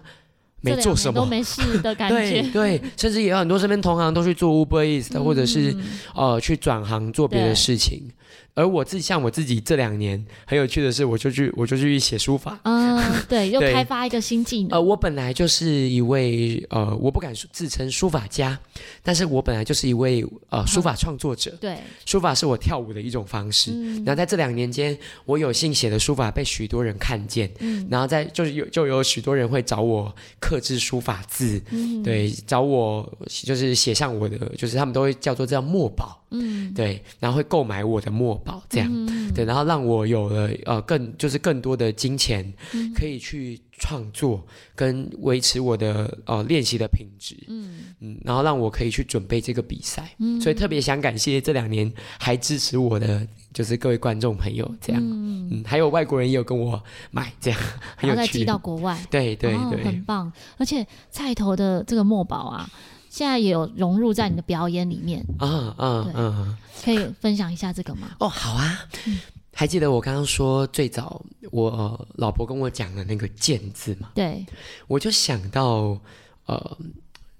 [0.62, 1.20] 没做什么。
[1.20, 5.76] 都没事的感觉， 对对，甚至也有很多身边同行都去做 Uber Eats，或者是
[6.14, 8.12] 呃去转行做别的事情。
[8.54, 14.72] 而我自己像我自己这两年很有趣的是，我就去我就去写书法，嗯，对，又开发一个新技能。
[14.72, 18.60] 呃，我本来就是一位呃，我不敢自称书法家，
[19.02, 21.52] 但是我本来就是一位呃书法创作者。
[21.62, 23.72] 对，书法是我跳舞的一种方式。
[24.04, 27.88] 然后在这两年间，我有幸写的书法被许多人看见，嗯。
[27.90, 31.62] 然后在就是有就有许多人会找我刻制书法字，
[32.04, 36.18] 对，找我就是写上我的，就是他们都会叫做这样墨宝。
[36.34, 47.94] 嗯，对，然后会购买我的墨宝，这样，嗯、对，然后让我有了呃更就是更多的金钱，嗯、可以去创作跟维持我的呃练习的品质，嗯。
[48.04, 56.82] 嗯，然后让我可以去准备这个比赛，嗯，所以特别想感谢这两年还支持我的就是各位观众朋友，这样，嗯，嗯，还有外国人也有跟我
[57.12, 57.60] 买，这样，
[57.96, 62.68] 很有趣，然后再寄到国外，对对对，很棒，而且菜头的这个墨宝啊。
[63.12, 68.16] 现在也有融入在你的表演里面啊啊嗯，可以分享一下这个吗？
[68.22, 68.86] 哦，好啊。
[69.06, 69.20] 嗯、
[69.54, 74.14] 还记得我刚刚说最早我老婆跟我讲的那个“剑”字吗？
[74.16, 74.46] 对，
[74.88, 76.00] 我就想到
[76.46, 76.78] 呃，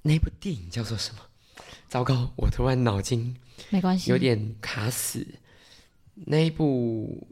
[0.02, 1.22] 那部电影叫做什么？
[1.88, 3.34] 糟糕，我突然脑筋
[3.70, 5.26] 没关系，有点卡死。
[6.16, 7.26] 那一部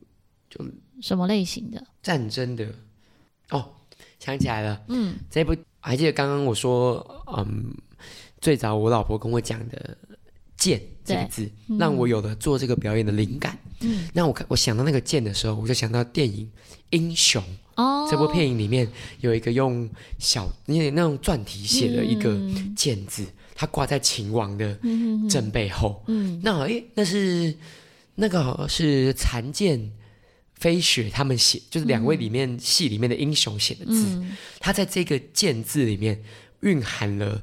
[0.50, 0.66] 就
[1.02, 1.86] 什么类型的？
[2.02, 2.74] 战争的。
[3.50, 3.70] 哦，
[4.18, 4.82] 想起来了。
[4.88, 7.76] 嗯，这部还记得刚刚我说嗯。
[8.42, 9.98] 最早我老婆跟我讲的
[10.56, 13.58] “剑”这个字，嗯、让我有了做这个表演的灵感。
[13.82, 16.46] 嗯，那我看我想到那个“剑”的时候，我就想到电影
[16.92, 17.44] 《英雄》
[17.76, 18.90] 哦，这部电影里面
[19.22, 22.38] 有一个用小那那种篆体写的一个
[22.76, 24.78] “剑”字，嗯、它挂在秦王的
[25.30, 26.04] 正背后。
[26.08, 27.54] 嗯，那诶，那是
[28.16, 29.92] 那个是残剑
[30.56, 34.06] 飞雪他们写，就是两位里面戏里面的英雄写的字。
[34.08, 36.22] 嗯、他在这个“剑”字里面
[36.62, 37.42] 蕴含了。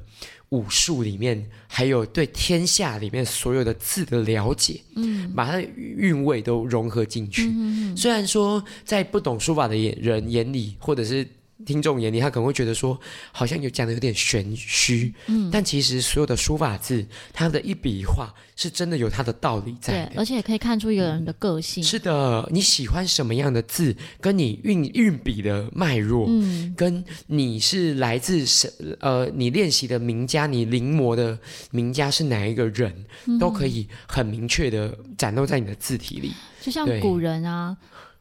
[0.49, 7.47] 武术里面还有对天下里面所有的字的了解，嗯，把它的韵味都融合进去。
[7.47, 11.27] 嗯嗯，虽然说在不懂书法的眼人眼里，或者是。
[11.65, 12.99] 听众眼里，他可能会觉得说，
[13.31, 21.83] 好像有讲的有点玄虚，嗯，但其实所有的书法字，它的一笔一画，是真的有它的道理在的，对，而且也可以看出一个人的个性。
[21.83, 31.37] 是的，你喜欢什么样的字，跟你运运笔的脉络，嗯，跟你是来自什呃，你练习的名家，你临摹的
[31.71, 36.31] 名家是哪一个人，嗯，都可以很明确的展露在你的字体里。
[36.61, 37.75] 就像古人啊。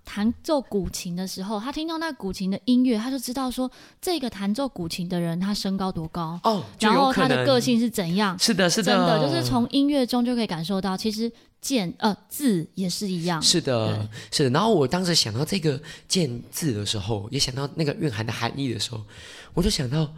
[0.07, 3.69] 弹奏古琴的时候，他听到那古琴的音乐，他就知道说
[4.01, 8.39] 这个弹奏古琴的人他身高多高哦，然后他的个性是怎样。
[8.39, 11.31] 是的，是的，真的就是从音乐中就可以感受到，其实
[11.61, 13.43] 剑呃字也是一样。
[13.43, 14.51] 是的，是的。
[14.51, 19.03] 然后我当时想到这个剑字的时候，也想到那个蕴含的含义的时候，
[19.55, 20.09] 我就想到，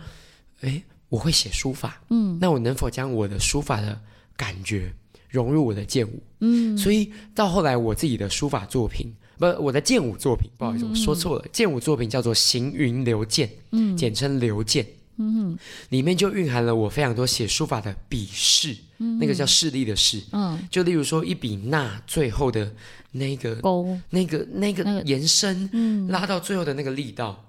[0.61, 3.99] 哎，我会写书法，嗯，那我能否将我的书法的
[4.37, 4.93] 感觉
[5.31, 6.23] 融入我的剑舞？
[6.41, 9.11] 嗯，所以到后来我自己的书法作品。
[9.39, 11.45] 不，我的剑舞作品，不好意思，我说错了。
[11.53, 14.85] 剑舞作品叫做《行云流剑》，嗯，简称流剑，
[15.17, 15.59] 嗯哼，
[15.91, 22.75] 里面就蕴含了我非常多写书法的笔势，嗯、那个叫势力的势，嗯，就例如说一笔捺最后的
[23.13, 25.03] 那个勾，那个那个。
[25.03, 27.45] 延伸，嗯，拉到最后的那个力道，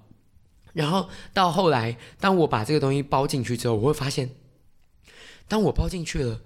[0.72, 4.30] 然后到后来，当我把这个东西包进去之后，我会发现，
[5.48, 6.40] 当我包进去了，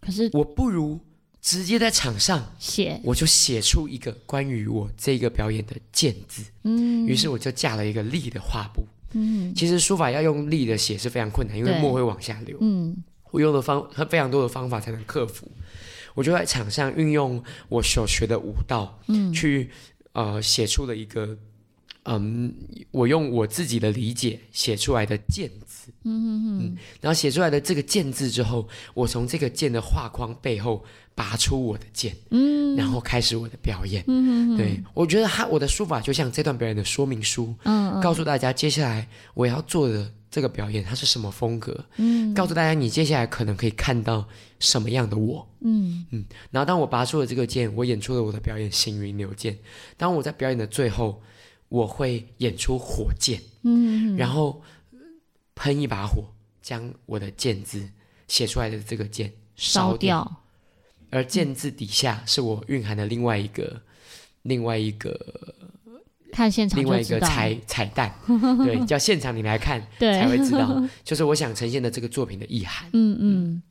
[0.00, 0.98] 可是我不如。
[1.40, 6.42] 直接在场上写，我就写出一个关于我这个表演的剑字。
[6.64, 8.86] 嗯，于是我就架了一个立的画布。
[9.12, 12.58] 嗯，其实书法要用立的写是非常困难，因为墨会往下流。
[12.60, 12.96] 嗯，
[13.30, 15.50] 我用的方非常多的方法才能克服。
[16.14, 19.70] 我就在场上运用我所学的武道，嗯，去
[20.12, 21.38] 呃写出了一个。
[22.10, 22.54] 嗯，
[22.90, 30.82] 我用我自己的理解写出来的剑字，嗯嗯嗯，然后写出来的这个剑字之后，我从这个剑的画框背后
[31.14, 44.26] 拔出我的剑，嗯，然后开始我的表演，嗯嗯，对，我觉得他我的书法就像这段表演的说明书，嗯，告诉大家接下来我要做的这个表演它是什么风格，嗯，告诉大家你接下来可能可以看到
[44.58, 46.06] 什么样的我，嗯。
[46.10, 49.58] 嗯，然后当我拔出了这个剑，我演出了我的表演行云流剑，
[49.98, 51.22] 当我在表演的最后。
[51.68, 54.62] 我会演出火箭，嗯，然后
[55.54, 56.24] 喷一把火，
[56.62, 57.88] 将我的箭字
[58.26, 60.42] 写出来的这个剑烧掉，
[61.10, 63.80] 而剑字底下是我蕴含的另外一个，
[64.42, 65.18] 另外一个，
[66.32, 68.14] 看现场另外一个彩彩蛋，
[68.64, 72.88] 对，叫现场你来看，对，才会知道， 就是我想呈现的这个作品的意涵。
[72.94, 73.62] 嗯嗯，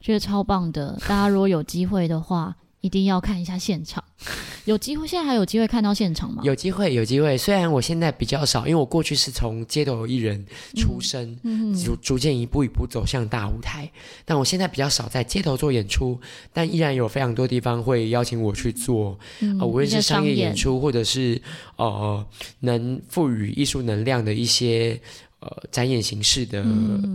[0.00, 2.56] 觉得超棒的，大家如果有机会的话。
[2.84, 4.04] 一定要看一下现场，
[4.66, 6.42] 有机会，现在还有机会看到现场吗？
[6.44, 7.34] 有机会，有机会。
[7.38, 10.44] 虽然我现在比较少，因为我过去是从街头艺人
[10.76, 11.34] 出身，
[11.82, 13.90] 逐逐渐一步一步走向大舞台。
[14.26, 16.20] 但我现在比较少在街头做演出，
[16.52, 21.40] 但依然有非常多地方会邀请我去做，嗯、呃，无论是商业演出，或者是
[21.76, 22.26] 呃
[22.60, 25.00] 能赋予艺术能量的一些
[25.40, 26.62] 呃展演形式的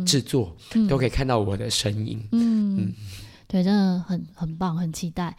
[0.04, 2.20] 制作，嗯、都可以看到我的身影。
[2.32, 2.76] 嗯。
[2.76, 2.94] 嗯
[3.52, 5.36] 对，真的很很棒，很期待。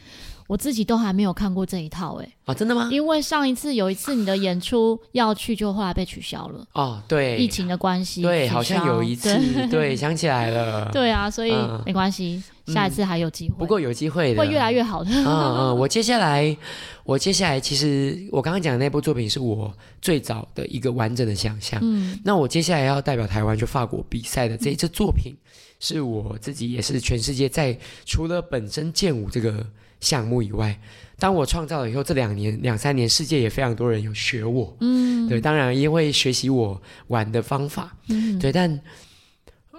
[0.49, 2.89] 我自己都还没有看过这一套，哎，啊，真的吗？
[2.91, 6.67] 因为上一次有一次你的演出要去，就后来被取消了。
[6.73, 8.21] 哦，对，疫情的关系。
[8.21, 10.91] 对，好像有一次，对，对，想起来了。
[10.91, 11.55] 对啊，所以
[11.87, 13.55] 没关系，嗯、下一次还有机会。
[13.59, 15.11] 不过有机会的，会越来越好的。
[15.13, 16.57] 嗯嗯，我接下来，
[17.05, 21.79] 我接下来，其实我刚刚讲的那部作品是我最早的一个完整的想象。
[21.81, 25.33] 嗯，那我接下来要代表台湾去法国比赛的这一次作品。
[25.33, 25.47] 嗯
[25.81, 29.67] 是我自己，也是全世界在除了本身剑舞这个
[29.99, 30.79] 项目以外，
[31.19, 38.81] 当我创造了以后，这两年两三年，世界也非常多人有学我，嗯，对，当然也会学习我玩的方法，嗯，对，但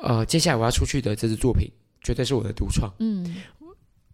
[0.01, 1.71] 呃，接下来我要出去的这支作品，
[2.01, 3.35] 绝对是我的独创，嗯，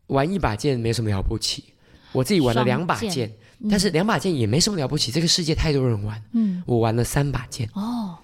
[0.08, 1.64] 玩一把剑没什么了不起，
[2.12, 3.34] 我自己玩了两把剑，
[3.70, 8.18] 但是两把剑也没什么了不起，这个世界太多人玩，嗯，我玩了三把剑，哦。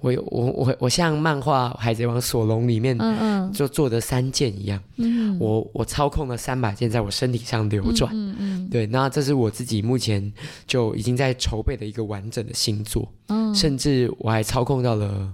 [0.00, 10.32] 我我我我像漫画《海贼王》索隆里面，嗯嗯，就做的三剑一样，嗯，我我操控了三把剑在我身体上流转，嗯嗯，对，那这是我自己目前
[10.66, 15.32] 就已经在筹备的一个完整的星座，嗯，甚至我还操控到了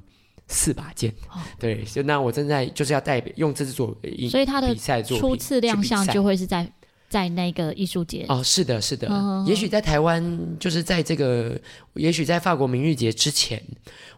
[0.48, 1.12] 四把剑，
[1.58, 3.96] 对，就那我正在就是要代表用这支作，
[4.30, 6.70] 所以他的比赛初次亮相就会是在。
[7.12, 11.60] 在那个艺术节哦，是的，是的，哦、也许在台湾，就是在这个，
[11.92, 13.62] 也许在法国明日节之前，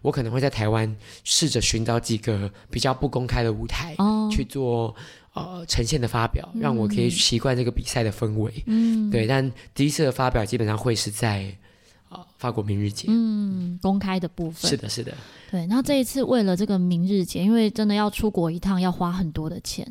[0.00, 4.94] 我可能会在台湾试着寻找几个比较不公开的舞台，哦、去做
[5.32, 8.62] 呃呈现的发表，嗯、让我可以习惯这个比赛的氛围。
[8.66, 11.52] 嗯，对，但第一次的发表基本上会是在、
[12.10, 14.70] 呃、法国明日节，嗯，公开的部分。
[14.70, 15.12] 是的，是的，
[15.50, 15.66] 对。
[15.66, 19.84] 那这一次为了这个明日节，因为真的要出国一趟，要花很多的钱。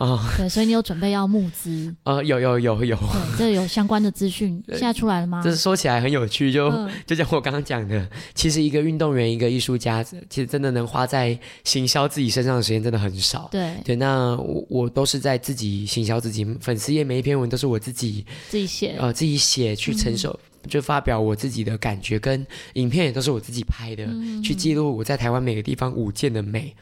[0.00, 1.94] 啊，哦、对，所以你有准备要募资？
[2.04, 5.42] 呃，有有有有，对，这有相关的资讯， 现在出来了吗？
[5.44, 13.48] 这是说起来很有趣，就、嗯、就像我刚刚讲的，其实一个运动员，一个艺术家，其实真的能花在行销自己身上的时间真的很少。
[13.52, 20.30] 对对，那我我都是在自己行销自己，粉丝页每一篇文都是我自己自己写，呃，自己写去承受。
[20.30, 26.76] 嗯就发表我自己的感觉，跟影片也都是我自己拍的，嗯、去记录我在台湾每个地方舞剑的美。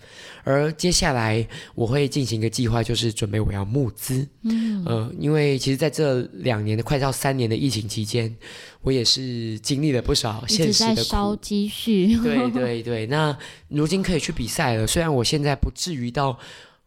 [0.44, 4.26] 而接下来我会进行一个计划，就是准备我要募资。
[4.42, 8.34] 嗯，呃，因为其实在这两年的快到三年的疫情期间，
[8.82, 12.16] 我也是经历了不少现实的烧积蓄。
[12.18, 13.36] 对对对，那
[13.68, 16.38] 如今可以去比赛了，虽然我现在不至于到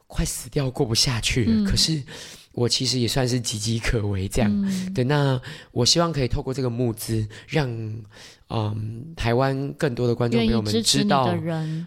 [0.07, 2.01] 快死掉过不下去了，嗯、可是。
[2.53, 4.51] 我其实也算是岌岌可危，这样。
[4.65, 5.39] 嗯、对，那
[5.71, 7.69] 我希望可以透过这个募资，让
[8.49, 11.33] 嗯台湾更多的观众朋友们知道，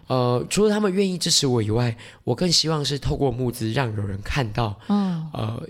[0.07, 5.61] 呃，除了他们愿意支持我以外，我更希望是透过募资，让有人看到，嗯、呃，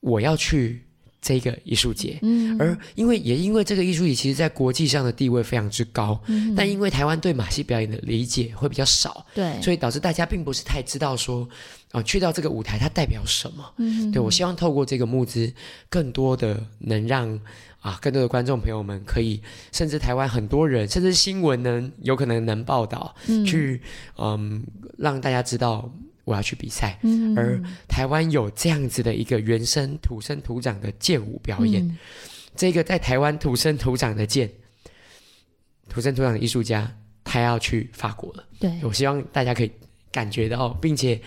[0.00, 0.85] 我要去
[1.20, 11.42] 这个艺术节，嗯，而因为也因为这个艺术节，其实在国际上的地位非常之高，嗯，但因为台湾对马戏表演的理解会比较少，对，所以导致大家并不是太知道说，
[11.90, 15.52] 啊、呃，去到这个舞台它代表什么，嗯，对，我希望透过这个募资，
[15.88, 17.40] 更多的能让
[17.80, 19.40] 啊，更多的观众朋友们可以，
[19.72, 23.80] 甚至台湾很多人，甚至新闻呢，有可能能报道，嗯，去，
[24.16, 24.62] 嗯，
[24.98, 25.92] 让大家知道。
[26.26, 31.96] 我要去比赛，嗯、而台湾有这样子的一个原生土生土长的剑舞表演，嗯、
[32.56, 34.50] 这个在台湾土生土长的剑，
[35.88, 38.44] 土生土长的艺术家，他要去法国了。
[38.58, 39.70] 对，我希望大家可以
[40.10, 41.20] 感觉到，并且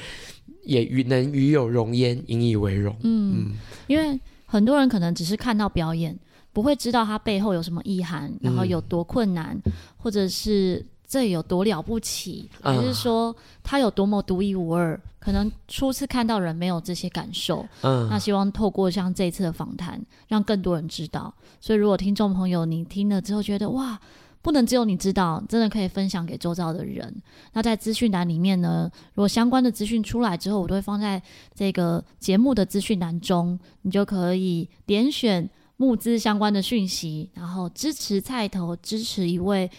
[0.64, 2.94] 也与能与有荣焉，引以为荣。
[3.04, 3.54] 嗯，嗯，
[3.88, 6.14] 因为很多人可能只是看到表演，
[6.52, 10.86] 不会知道它背后有什么意涵，然后有多困难，嗯、或者是。
[11.10, 14.98] 这有多了不起，还是说他有多么独一无二？
[15.18, 17.68] 可能初次看到人没有这些感受。
[17.82, 21.34] 嗯，那希望透过像这一次的访谈，让更多人知道。
[21.60, 24.00] 所以，如果听众朋友你听了之后觉得哇，
[24.44, 27.12] 不能只有你知道，真的可以分享给周遭的人。
[27.54, 31.20] 那在资讯栏里面呢，如果相关的资讯出来之后，我都会放在
[31.56, 39.70] 这个节目的资讯栏中，你就可以点选募资相关的讯息，然后支持菜头，支持一位。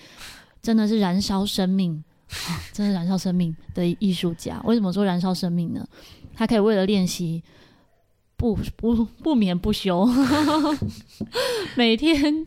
[0.63, 4.61] 真的是燃烧生命，啊、真的燃烧生命的艺术家。
[4.65, 5.87] 为什么说燃烧生命呢？
[6.35, 7.43] 他可以为了练习
[8.37, 10.09] 不不不眠不休，
[11.77, 12.47] 每天。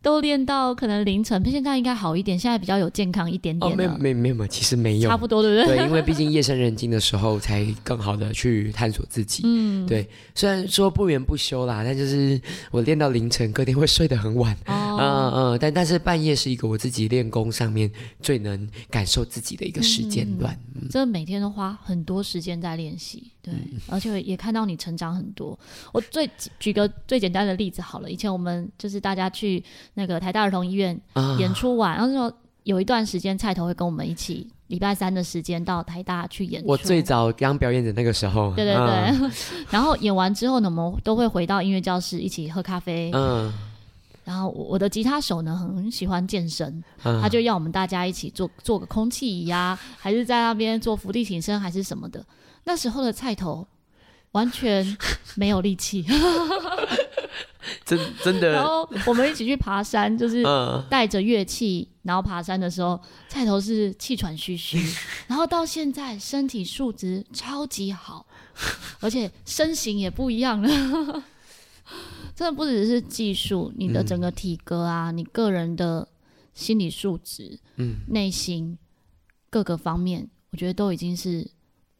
[0.00, 3.72] 都练到可能凌晨，现在应该好一点，现在比较有健康一点点。
[3.72, 5.76] 哦，没有没没有，其实没有，差不多对不对？
[5.76, 9.42] 对，因为毕竟 夜深人静的时候，才更好的去探索自己。
[9.44, 10.08] 嗯，对。
[10.34, 12.40] 虽然说不眠不休啦，但就是
[12.70, 14.54] 我练到凌晨，隔天会睡得很晚。
[14.66, 17.90] 哦，嗯嗯，但但是半夜是一个我自己练功上面
[18.20, 20.56] 最能感受自己的一个时间段。
[20.76, 23.32] 嗯，真的每天都花很多时间在练习。
[23.40, 23.54] 对，
[23.86, 25.58] 而且也看到你成长很多。
[25.92, 26.28] 我最
[26.60, 29.62] 举个最简单的例子好了，以前我们就是大家去
[29.98, 30.96] 那个台大儿童医院
[31.40, 32.32] 演出完，啊、然后说
[32.62, 36.68] 有一段时间菜头会跟我们一起礼拜三的时间到台大去演出。
[36.68, 38.80] 我最早当表演的那个时候，对对对。
[38.80, 39.32] 啊、
[39.70, 43.10] 然后演完之后呢，我们都会回到音乐教室一起喝咖啡。
[43.12, 43.52] 嗯。
[44.24, 52.24] 然后我的吉他手呢很喜欢健身，啊、他就要我们大家一起做做个空气仪呀，还是在那边做伏地挺身还是什么的。
[52.62, 53.66] 那时候的菜头
[54.38, 54.96] 完全
[55.34, 56.06] 没有力气，
[57.84, 58.52] 真真的。
[58.52, 60.44] 然后我们一起去爬山，就是
[60.88, 64.78] 带着乐器，然后爬山的时候，菜头是气喘吁吁，
[65.26, 68.24] 然后到现在身体素质超级好，
[69.00, 70.68] 而且身形也不一样了。
[72.36, 76.06] 真的不只是技术，你的整个体格啊，你个人的
[76.54, 78.78] 心理素质，嗯，内心
[79.50, 81.50] 各个方面，我觉得都已经是。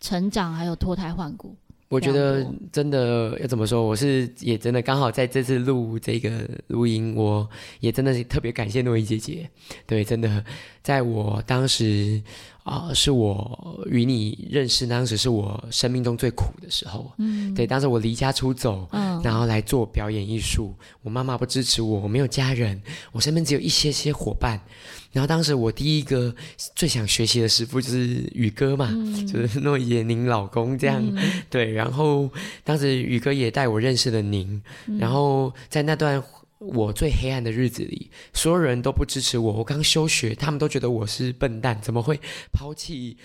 [0.01, 1.57] 成长还有脱胎换骨，
[1.89, 3.83] 我觉得真的要怎么说？
[3.83, 7.49] 我是也真的刚好在这次录这个录音，我
[7.81, 9.49] 也真的是特别感谢诺伊姐姐。
[9.87, 10.45] 对，真的
[10.83, 12.23] 在我当时
[12.63, 17.11] 啊、呃，是我与你认识，当时是我生命中最苦的时候。
[17.17, 22.83] 嗯，对，当时我离家出走，嗯，然后来做表演艺术，我妈妈不支持我，我没有家人，
[23.13, 24.61] 我身边只有一些些伙伴。
[25.13, 26.35] 然后当时我第一个
[26.75, 31.73] 最想学习的师傅就是宇哥嘛，嗯、就是诺伊姐您老公这样，嗯、对。
[31.73, 32.31] 然后
[32.65, 36.23] 当时宇哥也带我认识了您，嗯、然后在那段。
[36.61, 39.53] 我最黑暗的日子里，所有人都不支持我。
[39.53, 42.19] 我刚休学，他们都觉得我是笨蛋，怎么会
[42.53, 43.17] 抛弃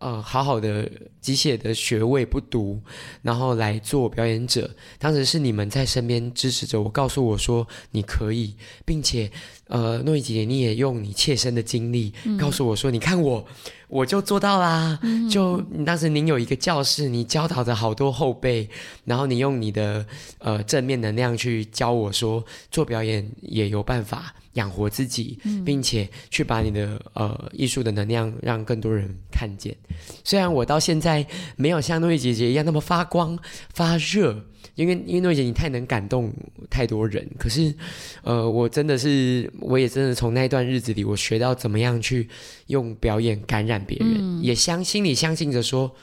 [0.00, 0.86] 呃好好的
[1.18, 2.82] 机械的学位不读，
[3.22, 4.70] 然后来做表演者？
[4.98, 8.54] 当时是你们在身边支持着我，告诉我说你可以，
[8.84, 9.32] 并且
[9.68, 13.46] 呃，诺伊姐姐你也用你切身的经历告诉我说，嗯、你看我。
[13.86, 14.98] 我就做到啦！
[15.30, 18.68] 就当时您有一个教室，你教导着好多后辈，
[19.04, 20.04] 然后你用你的
[20.38, 29.76] 呃正面能量去教我说，做表演也有办法养活自己，并且去把你的呃艺术的能量让更多人看见。
[30.24, 33.38] 虽然我到现在没有像诺伊姐姐一样那么发光
[33.72, 34.44] 发热。
[34.74, 36.32] 因为因为诺姐你太能感动
[36.68, 37.74] 太多人，可是，
[38.22, 42.28] 呃，我真的是，我也真的从那段日子里，我学到怎么样去
[42.66, 45.94] 用表演感染别人，嗯、也相心里相信着说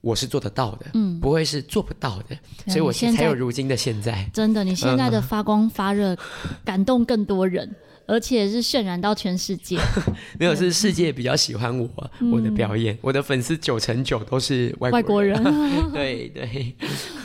[0.00, 2.36] 我是做得到的，嗯，不会是做不到的，
[2.66, 4.28] 嗯、所以我现在才有如今的现在。
[4.32, 6.18] 真的，你现在的发光发热，嗯、
[6.64, 7.74] 感动更多人。
[8.06, 9.78] 而且是渲染到全世界，
[10.38, 11.88] 没有，是世界比较喜欢我，
[12.20, 16.76] 嗯、我的表演，我的粉丝九成九都是外国人，外国人对 对。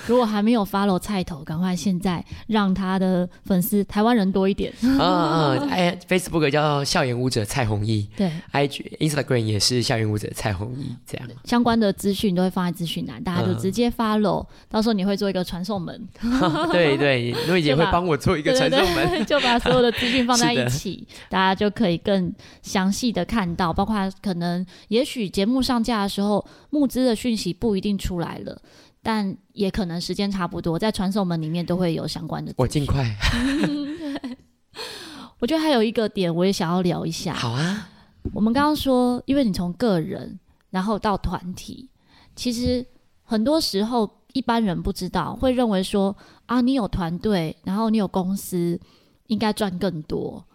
[0.09, 4.73] 如果还没有 follow 菜头，赶快现在让他的粉丝台湾人多一点。
[4.81, 16.07] 嗯 嗯，哎，Facebook 叫笑颜舞者蔡弘毅，对，IG Instagram 也是笑颜舞者蔡弘毅，这样相关的资讯都会放在资讯栏，大家就直接 follow，、嗯、到时候你会做一个传送门。
[16.71, 22.33] 对 对，诺 姐会帮我做一个传送门，对对对，就把所有的资讯放在一起，大家就可以更
[22.63, 28.59] 详细的看到，包括可能也许节目上架的时候募资的讯息不一定出来了。
[29.01, 32.53] 但也可能时间差不多，在传送门里面都会有相关的。
[32.57, 33.05] 我尽快。
[35.39, 37.33] 我觉得还有一个点，我也想要聊一下。
[37.33, 37.89] 好啊。
[38.33, 40.37] 我们刚刚说，因为你从个人，
[40.69, 41.89] 然后到团体，
[42.35, 42.85] 其实
[43.23, 48.77] 很多时候一般人不知道，会认为说啊，你有团队，然后你有公司，
[49.27, 50.45] 应该赚更多。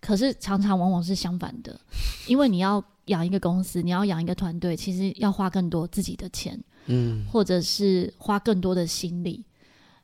[0.00, 1.80] 可是常常往往是相反的，
[2.26, 6.60] 因为你要养一个公司，你要养一个团队，其实要花更多自己的钱。
[6.86, 9.44] 嗯，或者是花更多的心力，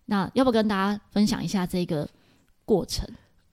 [0.07, 2.09] 那要不跟大家分享一下这个
[2.65, 3.09] 过程？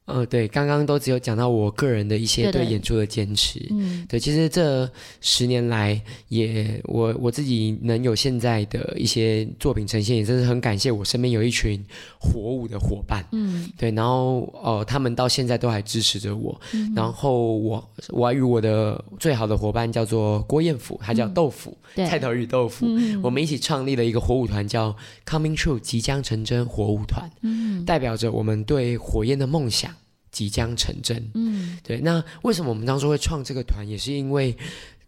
[0.07, 3.59] 呃，对，刚刚都只有讲到我个人的一些对演出的坚持。
[3.71, 4.89] 嗯，对，其实这
[5.19, 11.83] 十年来也，也我我自己能有现在的一些作品呈现，也真是很感谢我身边有一群
[12.17, 13.21] 火舞的伙伴。
[13.33, 16.57] 嗯，对，然后哦，呃，他们到现在都还支持着我。
[16.73, 24.95] 嗯，然后我我还与我的最好的伙伴叫做郭彦甫，他叫豆腐，嗯，菜头与豆腐，嗯，我们一起创立了一个火舞团，叫
[25.25, 27.29] Coming True 即将成真火舞团。
[27.41, 29.93] 嗯，代表着我们对火焰的梦想。
[30.31, 31.99] 即将成真，嗯，对。
[31.99, 34.55] 那为什么我们当初会创这个团，也是因为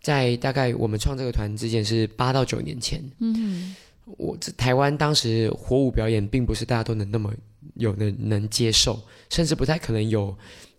[0.02, 3.76] 在大概我们创这个团之前是八到九年前，嗯，
[4.18, 7.34] 我台湾当时火舞表演并不是大家都能那么
[7.76, 10.36] 有能能接受，甚至不太可能有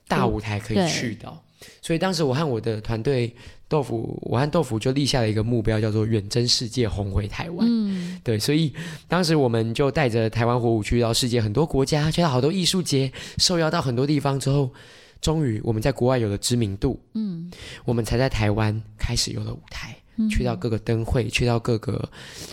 [0.08, 1.49] 大舞台可以去到，嗯，
[1.82, 3.34] 所以当时我和我的团队。
[3.70, 7.64] 豆腐，我和豆腐就立下了一个目标，叫做远征世界，红回台湾。
[7.70, 8.74] 嗯，对，所以
[9.06, 14.72] 当时我们就带着台湾火舞去到世界很多国家，去到好多艺术节，受邀到很多地方之后，
[15.20, 16.98] 终于我们在国外有了知名度。
[17.14, 17.48] 嗯，
[17.84, 19.96] 我们才在台湾开始有了舞台。
[20.28, 22.08] 去到各个灯会，去到各个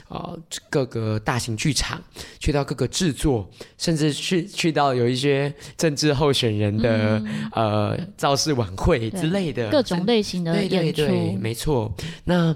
[0.08, 0.40] 呃
[0.70, 2.02] 各个大型剧场，
[2.40, 10.78] 去到各个制作，甚至去去到有一些政治候选人的、嗯、呃造势晚会之类的各种类型的演出。
[10.78, 11.94] 对对对，没错。
[12.24, 12.56] 那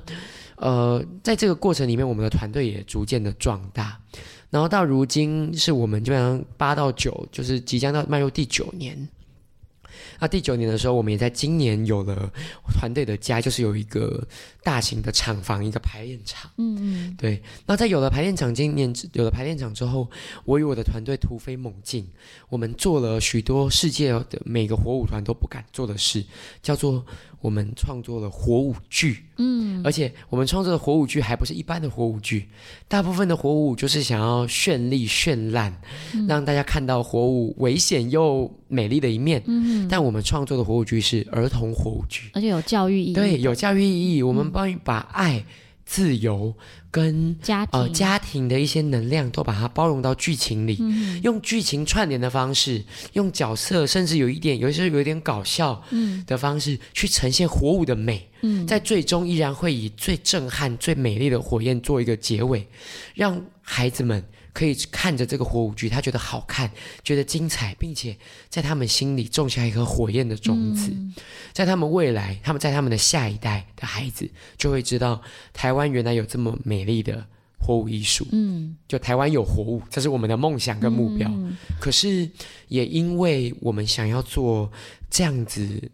[0.55, 3.97] 呃，在这个过程里面，我们的团队也逐渐的壮大，
[4.51, 9.09] 然后到如今是我们基本上八到九，就是即将到迈入第九年。
[10.21, 12.31] 那第九年的时候，我们也在今年有了
[12.71, 14.25] 团队的家，就是有一个
[14.63, 16.51] 大型的厂房，一个排练场。
[16.57, 17.41] 嗯嗯，对。
[17.65, 20.07] 那在有了排练场，今年有了排练场之后，
[20.45, 22.07] 我与我的团队突飞猛进，
[22.49, 26.23] 我们做了许多世界的每个火舞团都不敢做的事，
[26.61, 27.03] 叫做。
[27.41, 32.47] 我们创作了火舞剧，嗯，而且我们创作的火舞剧还不是一般的火舞剧，
[32.87, 35.75] 大部分的火舞就是想要绚丽绚烂，
[36.13, 39.41] 嗯，让大家看到火舞危险又美丽的一面。
[39.47, 43.13] 嗯，但我们创作的火舞剧是儿童火舞剧，而且有教育意义。
[43.13, 44.23] 对，有教育意义。
[44.23, 45.43] 我们帮你把爱。
[45.83, 46.55] 自由
[46.91, 47.79] 跟家庭。
[47.79, 52.83] 呃家庭的一些能量都把它包容到剧情里，嗯、用剧情串联的方式，
[53.13, 55.81] 用角色甚至有一点有一些有一点搞笑
[56.27, 62.67] 的方式、嗯、去呈现火舞的美，嗯、在最终依然会以最震撼、最美丽的火焰做一个结尾，
[63.15, 64.23] 让孩子们。
[64.53, 66.69] 可以看着这个火舞剧，他觉得好看，
[67.03, 68.17] 觉得精彩，并且
[68.49, 71.13] 在他们心里种下一颗火焰的种子，嗯、
[71.53, 75.21] 在他们未来，他们在他们的下一代的孩子就会知道，
[75.53, 77.25] 台湾原来有这么美丽的
[77.59, 78.27] 火舞艺术。
[78.31, 81.29] 嗯，就台湾有火舞，这是我们的梦想跟目标。
[81.31, 82.29] 嗯、可是
[82.67, 84.71] 也因为我们想要做
[85.09, 85.89] 这样子。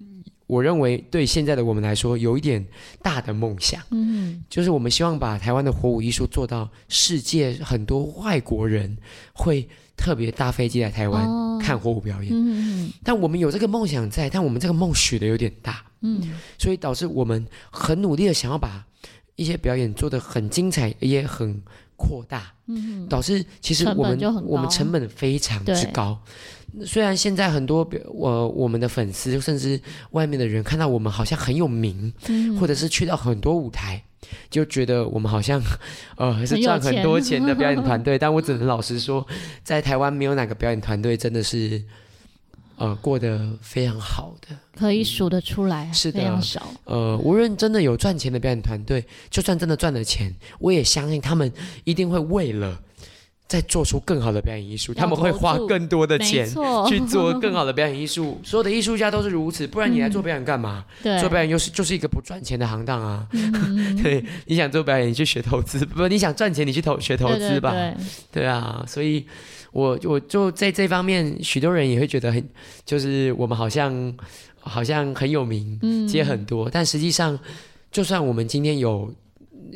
[0.47, 2.65] 我认为对现在的我们来说，有一点
[3.01, 8.97] 大的梦想，嗯，就是我们希望把台湾的火舞艺术做到世界很多外国人
[9.33, 9.67] 会
[9.97, 16.21] 特别搭飞机来台湾看火舞表演，嗯，但我们有这个梦想在，但我们这个梦许的有点大，嗯，
[16.57, 18.85] 所以导致我们很努力的想要把
[19.35, 21.61] 一些表演做得很精彩，也很
[21.97, 26.17] 扩大，嗯，导致其实我们我们成本非常之高。
[26.85, 29.79] 虽然现在很多我我们的粉丝，甚至
[30.11, 34.03] 外面的人看到我们好像很有名，嗯、或者是去到很多舞台，
[34.49, 35.59] 就觉得我们好像
[36.17, 38.17] 呃是赚很多钱的表演团队。
[38.19, 39.25] 但我只能老实说，
[39.63, 41.81] 在台湾没有哪个表演团队真的是
[42.75, 46.67] 呃过得非常好的，可以数得出来，是的，非常少。
[46.83, 51.51] 呃，无论真的有赚钱的表演团队，就算真的赚了钱，我也相信他们
[51.85, 52.81] 一定会为了。
[53.47, 56.45] 再做出更好的表演艺术，他们会花更多的钱
[56.87, 58.39] 去做更好的表演艺术。
[58.43, 60.83] 所有的艺术家都是如此，不然你来做表演干嘛？
[61.01, 63.25] 对，做表演又是就是一个不赚钱的行当啊。
[63.31, 67.71] 嗯 对，你想做表演，你去学投资；不，你想赚钱，你去投学投资吧。
[67.71, 69.25] 对对对对啊，所以
[69.71, 72.43] 我我就在这方面，许多人也会觉得很，
[72.85, 74.13] 就是我们好像
[74.59, 77.39] 好像很有名，嗯接很多，但实际上，
[77.91, 79.09] 就算我们今天有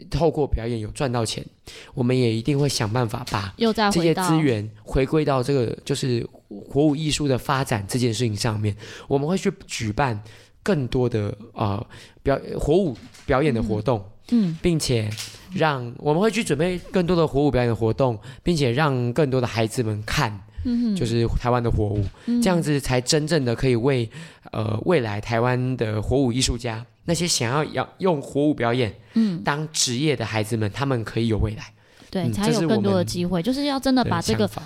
[0.10, 1.46] 透过表演有赚到钱，
[1.94, 3.54] 我们也一定会想办法把
[3.92, 6.28] 这些资源回归到这个就是
[6.70, 8.76] 火舞艺术的发展这件事情上面。
[9.08, 10.22] 我们会去举办
[10.64, 11.86] 更多的呃
[12.24, 14.04] 表火舞表演的活动。
[14.34, 15.10] 嗯并且
[15.54, 20.32] 让我们会去准备更多的火舞表演的活动，并且让更多的孩子们看，
[20.64, 24.10] 嗯就是台湾的火舞，嗯这样子才真正的可以为
[24.52, 29.41] 呃未来台湾的火舞艺术家，那些想要要用火舞表演嗯。
[29.43, 31.74] 当职业的孩子们，他们可以有未来。
[32.10, 34.64] 对，嗯才有更多的机会，就是要真的把这个想法。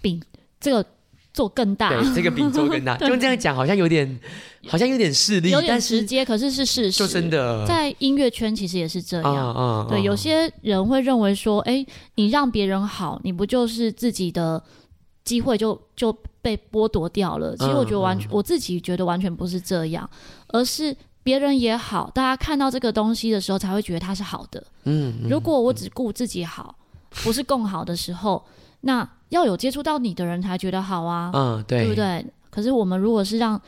[0.00, 0.20] 饼
[0.60, 0.84] 这个
[1.32, 4.18] 做更大，对这个饼做更大， 就这样讲好像有点
[4.66, 6.98] 好像有点势利，有点但是直接，可是是事实。
[6.98, 7.64] 就真的。
[7.66, 9.34] 在音乐圈其实也是这样。
[9.34, 11.86] 啊啊对，有些人会认为说，哎，
[12.16, 14.60] 你让别人好，你不就是自己的
[15.28, 16.10] 机会就就
[16.40, 17.56] 被剥夺掉了？
[17.56, 20.08] 其实我觉得完全，嗯嗯我自己觉得完全不是这样，
[20.48, 24.64] 而是别人也好，大家看到这个东西的时候才会觉得它是好的。
[24.84, 26.74] 嗯，嗯如果我只顾自己好，
[27.24, 28.42] 不是共好的时候，
[28.82, 32.24] 那要有接触到你的人才觉得好啊，嗯对对不对？
[32.50, 33.60] 可是我们如果是让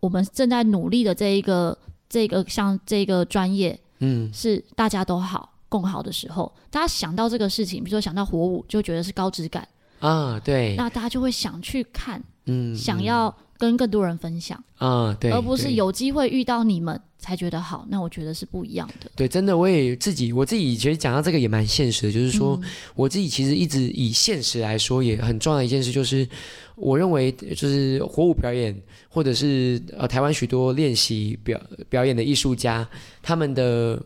[0.00, 1.76] 我们正在努力的这一个
[2.08, 9.66] 这个像这个专业，嗯是大家都好共好的时候，大家想到这个事情，比如说想到火舞，就觉得是高质感，
[10.00, 17.86] 啊对那大家就会想去看，嗯想要跟更多人分享，啊对，而不是有机会遇到你们才觉得好。
[17.88, 19.10] 那我觉得是不一样的。
[19.16, 26.28] 对，真的，我也自己，我自己其实讲到这个也蛮现实的，就是说，嗯我自己其实一直以现实来说，也很重要的一件事，就是
[26.74, 28.78] 我认为，就是火舞表演，
[29.08, 32.86] 或者是呃台湾许多练习表表演的艺术家，
[33.22, 33.98] 他们的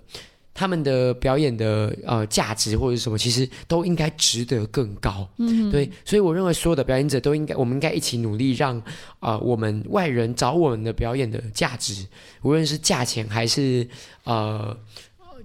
[0.60, 5.26] 他们的表演的呃价值或者是什么，其实都应该值得更高。
[5.38, 8.78] 嗯，对，所以我认为所有的表演者都应该，我们应该一起努力让，
[9.20, 12.06] 啊、我们外人找我们的表演的价值，
[12.42, 13.88] 无论是价钱还是
[14.24, 14.76] 呃，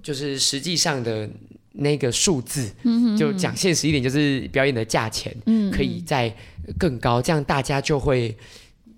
[0.03, 1.29] 就是实际上的
[1.71, 6.35] 那个数字，嗯就讲现实一点，就是表演的价钱嗯可以再
[6.77, 8.37] 更高，这样大家就会。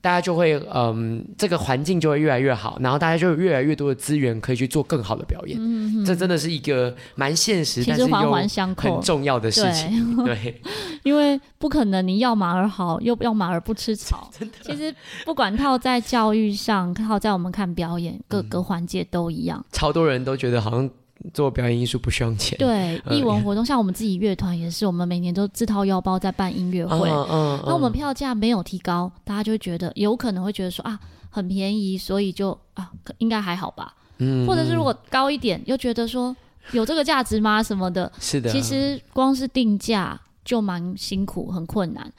[0.01, 5.57] 大家就会，嗯，这个环境就会越来越好，然后大家就有越来越多的资源可以去做更好的表演。
[5.59, 10.15] 嗯这真的是一个蛮现实，其但是又实环环相扣很，重要的事情。
[10.23, 10.61] 对，对，
[11.03, 14.29] 因为不可能你要马儿好，又要马儿不吃草。
[14.61, 14.93] 其实
[15.25, 19.65] 不管套在教育上，套在我们看表演，各个环节都一样。
[19.71, 20.89] 超多人都觉得好像
[21.34, 22.57] 做表演艺术不需要钱。
[22.57, 27.09] 对，呃艺文活动，像我们自己乐团也是，我们每年都自掏腰包在办音乐会。
[27.09, 30.99] 嗯嗯，那我们票价没有提高，大家就会觉得有可能会觉得说啊
[31.30, 33.93] 很便宜，所以就啊应该还好吧。
[34.20, 36.36] 嗯，或者是如果高一点，又觉得说
[36.72, 37.61] 有这个价值吗？
[37.61, 38.11] 什么的。
[38.20, 42.11] 是的，其实光是定价就蛮辛苦，很困难。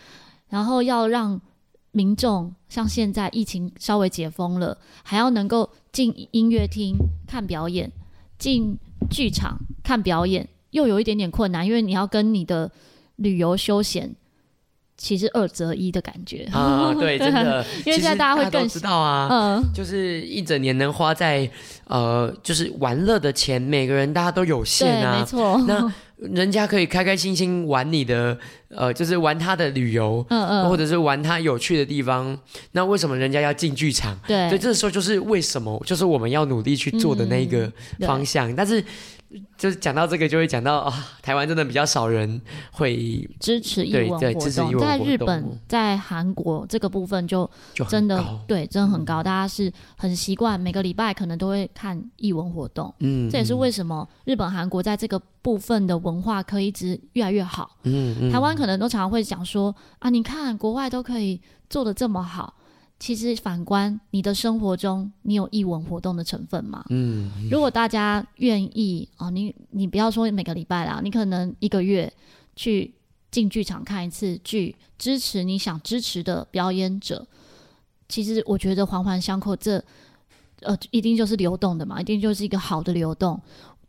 [0.49, 1.41] 然后要让
[1.93, 6.95] 民众像现在疫情稍微解封了，还要能够进音乐厅
[7.27, 7.91] 看表演，
[8.39, 8.79] 进
[9.11, 12.71] 剧场看表演，又有一点点困难，因为你要跟你的
[13.17, 14.15] 旅游休闲
[14.99, 16.47] 其实二择一的感觉。
[16.53, 21.49] 啊， 对，真的， 因为现在大家会更知道啊，嗯，就是一整年能花在
[21.87, 25.25] 呃，就是玩乐的钱，每个人大家都有限对，没啊。
[25.25, 25.65] 错。
[25.67, 28.37] 那人家可以开开心心玩你的，
[28.71, 32.37] 呃，就是玩他的旅游，嗯嗯，或者是玩他有趣的地方。
[32.73, 34.19] 那为什么人家要进剧场？
[34.27, 38.53] 对，所以这时候就是为什么，就是我们要努力去做的那个嗯对方向。
[38.57, 38.83] 但是，
[39.59, 42.41] 就是讲到这个，就会讲到啊、台湾真的比较少人
[42.73, 48.41] 会支持艺文活动，在日本、在韩国这个部分就就真的高。
[48.47, 57.77] 对，真的很高，大家是很习惯每个礼拜可能都会看艺文活动，嗯，这也是为什么日本、韩国在这个部分的文化可以一直越来越好。
[57.83, 58.33] 嗯嗯。
[58.33, 62.55] 台湾可能都常常会讲说啊，你看国外都可以做的这么好，
[62.99, 66.85] 其实反观你的生活中，你有艺文活动的成分吗？
[66.91, 72.13] 嗯如果大家愿意哦，你你不要说每个礼拜啦，你可能一个月
[72.57, 72.93] 去
[73.31, 77.27] 进剧场看一次剧，支持你想支持的表演者。
[78.09, 79.83] 其实我觉得环环相扣，这
[80.63, 83.41] 呃一定就是流动的嘛，一定就是一个好的流动。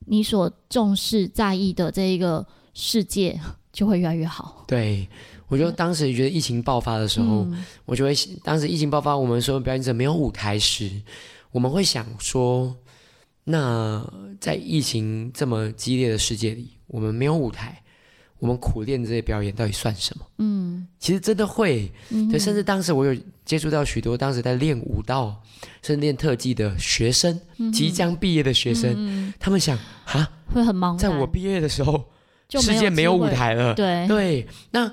[0.05, 3.39] 你所重视在意的这一个世界
[3.71, 4.63] 就会越来越好。
[4.67, 5.07] 对，
[5.47, 7.63] 我就当时觉得疫情爆发的时候，嗯。
[7.85, 8.13] 我就会
[8.43, 10.89] 当时疫情爆发，我们所有表演者没有舞台时，
[11.51, 12.75] 我们会想说，
[13.43, 14.05] 那
[14.39, 17.81] 在疫情这么激烈的世界里，我们没有舞台，
[18.37, 20.25] 我们苦练这些表演到底算什么？
[20.37, 22.29] 嗯，其实真的会，嗯。
[22.29, 25.41] 对，甚至当时我有接触到许多当时在练舞蹈、
[25.81, 32.05] 甚至练特技的学生，嗯、即将毕业的学生，嗯、他们想啊，会很忙，在我毕业的时候，
[32.49, 34.05] 就世界没有舞台了，对。
[34.07, 34.91] 对，那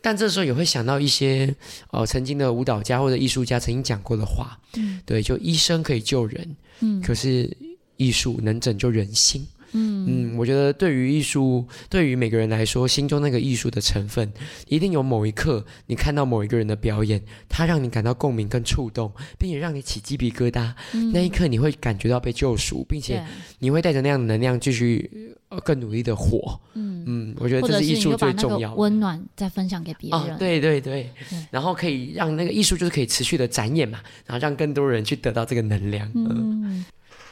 [0.00, 1.52] 但这时候也会想到一些
[1.90, 7.50] 呃曾经的舞蹈家或者艺术家曾经讲过的话，嗯、对，就医生可以救人，嗯，可是
[7.96, 9.44] 艺术能拯救人心。
[9.72, 14.32] 嗯嗯，我觉得对于艺术，对于每个人来说，心中那个艺术的成分，
[14.68, 23.24] 一定有某一刻，你看到某一个人的表演，他让你感到共鸣跟触动，并且让你起鸡皮疙瘩，嗯、那一刻你会感觉到被救赎，并且
[23.58, 26.60] 你会带着那样的能量继续更努力的活。
[26.74, 30.20] 嗯嗯，我觉得这是艺术最重要的，温暖再分享给别人。
[30.20, 36.10] 哦、对对对，对然后可以让那个艺术就是可以持续的展演嘛，然后让更多人去得到这个能量。
[36.14, 36.26] 嗯，
[36.64, 36.86] 嗯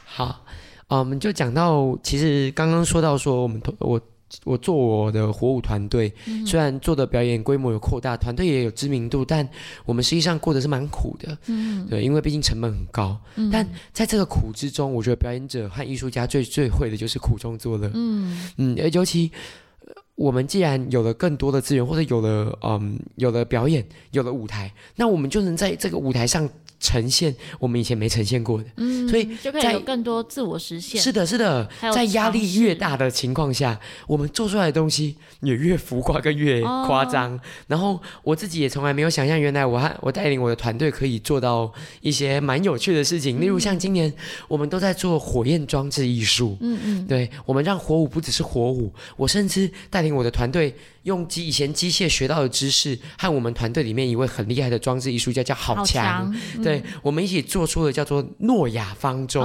[0.05, 0.45] 好。
[0.91, 4.01] 啊，我们就讲到，其实刚刚说到说，我们我
[4.43, 9.47] 我做我的火舞团队，嗯、虽然做的表演规模有扩大，团队也有知名度，但
[9.85, 11.37] 我们实际上过得是蛮苦的。
[11.47, 13.17] 嗯，对，因为毕竟成本很高。
[13.37, 17.89] 嗯，但在这个苦之中，我觉得表演者和艺术家最最会的就是苦中作乐。
[17.93, 19.31] 嗯嗯，尤其
[20.15, 26.49] 我们既然有了更多的资源，或者有了嗯有了表演，有了舞台，那我们就能在这个舞台上。
[26.81, 30.99] 呈现我们以前没呈现过的，嗯，所以就可以有更多自我实现。
[30.99, 37.35] 是的，是的，在压力越大的情况下，我们做出来的东西也越浮夸，跟越夸张。
[37.35, 41.71] 哦、然后我自己也从来没有想象，原来我还我带领我的团队可以做到
[42.01, 43.39] 一些蛮有趣的事情。
[43.39, 44.11] 嗯、例如像今年
[44.47, 50.75] 我们都在做火焰装置艺术，嗯嗯，对，我们让火舞不只是火舞，我甚至带领我的团队。
[51.03, 59.41] 用机以前机械学到的知识，和我们团队里面一位很厉害的装置艺术家叫郝强，嗯、对，我们一起做出了叫做诺亚方舟、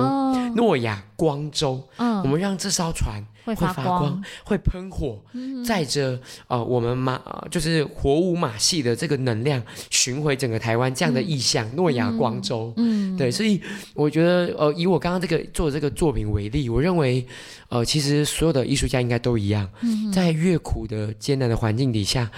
[0.55, 1.83] 诺亚、哦、光舟。
[1.97, 5.19] 嗯，我们让这艘船会发光、会喷火，
[5.65, 12.73] 载着呃我们马就是火舞马戏的这个能量巡回整个台湾这样的意象，诺亚、嗯、光舟。
[12.77, 13.61] 嗯，对，所以
[13.95, 17.27] 我觉得呃以我刚刚这个做这个作品为例，我认为。
[17.69, 22.31] 呃，其实所有的艺术家应该都一样，嗯、在越苦的艰难的环境底下，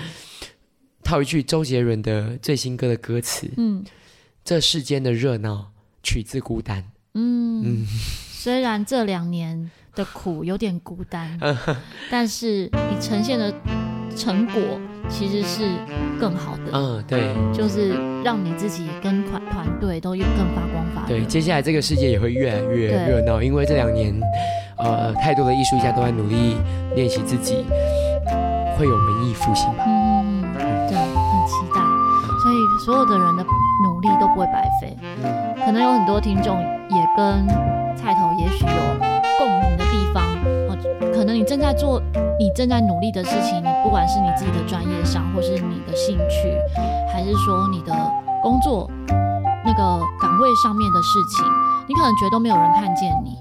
[1.04, 3.84] 套一句周杰伦的最新歌的歌词：“嗯，
[4.42, 5.70] 这世间的热闹
[6.02, 7.86] 取自孤单。”嗯嗯，
[8.30, 11.38] 虽然这两年的苦有点孤单，
[12.10, 13.52] 但是你呈现的
[14.16, 15.68] 成果其实是
[16.18, 16.70] 更好的。
[16.72, 17.90] 嗯，对，就是
[18.24, 21.08] 让你自己跟团团队都有更发光发热。
[21.08, 24.18] 对，接下来这个世界也会越来越热闹，因为这两年。
[24.78, 26.56] 呃，太多的艺术家都在努力
[26.94, 27.66] 练习自己，
[28.78, 29.84] 会有文艺复兴吧？
[29.86, 31.80] 嗯嗯对，很期待。
[32.42, 33.44] 所以所有的人的
[33.84, 34.96] 努力都不会白费。
[35.02, 37.46] 嗯，可能有很多听众也跟
[37.96, 38.72] 菜头也许有
[39.38, 40.22] 共鸣的地方。
[40.68, 40.78] 哦，
[41.12, 42.00] 可能你正在做
[42.38, 46.56] 你正在努力的事情，你不管是你自己的专业上，或是你的兴趣，
[47.12, 47.92] 还是说你的
[48.40, 48.88] 工作
[49.66, 49.82] 那个
[50.20, 51.44] 岗位上面的事情，
[51.88, 53.36] 你可能觉得都没有人看见你。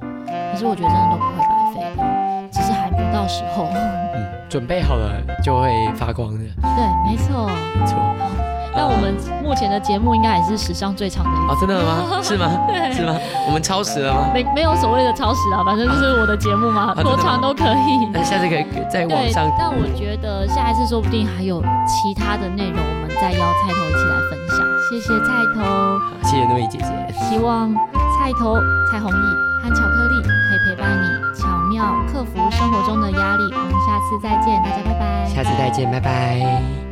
[0.57, 3.69] 其实我觉得真的都不会白费的，只是还不到时候。
[4.17, 6.39] 嗯，准备好了就会发光的。
[6.39, 7.45] 对，没错，
[7.77, 7.93] 没错。
[8.17, 8.25] 好，
[8.73, 11.53] 那我们目前的节目应该也是史上最长的一个。
[11.53, 12.19] 哦，真的吗？
[12.23, 12.49] 是吗？
[12.67, 13.13] 对，是吗？
[13.45, 14.31] 我们超时了吗？
[14.33, 18.09] 没，没有所谓的超时啊，反正就是我的节目嘛， 多长都可以。
[18.11, 19.45] 那下次可以在网上。
[19.59, 24.57] 但我觉得下一次说不定还有其他的内容，我们再邀菜头一起来分享。
[24.89, 25.61] 谢谢菜头。
[25.61, 27.13] 好，谢谢那位姐姐。
[27.29, 27.71] 希望
[28.17, 28.57] 菜头
[28.91, 31.05] 蔡弘毅和巧克力可以陪伴你
[31.35, 33.43] 巧妙克服生活中的压力。
[33.53, 35.25] 我们下次再见，大家拜拜。
[35.27, 36.86] 下次再见，拜拜。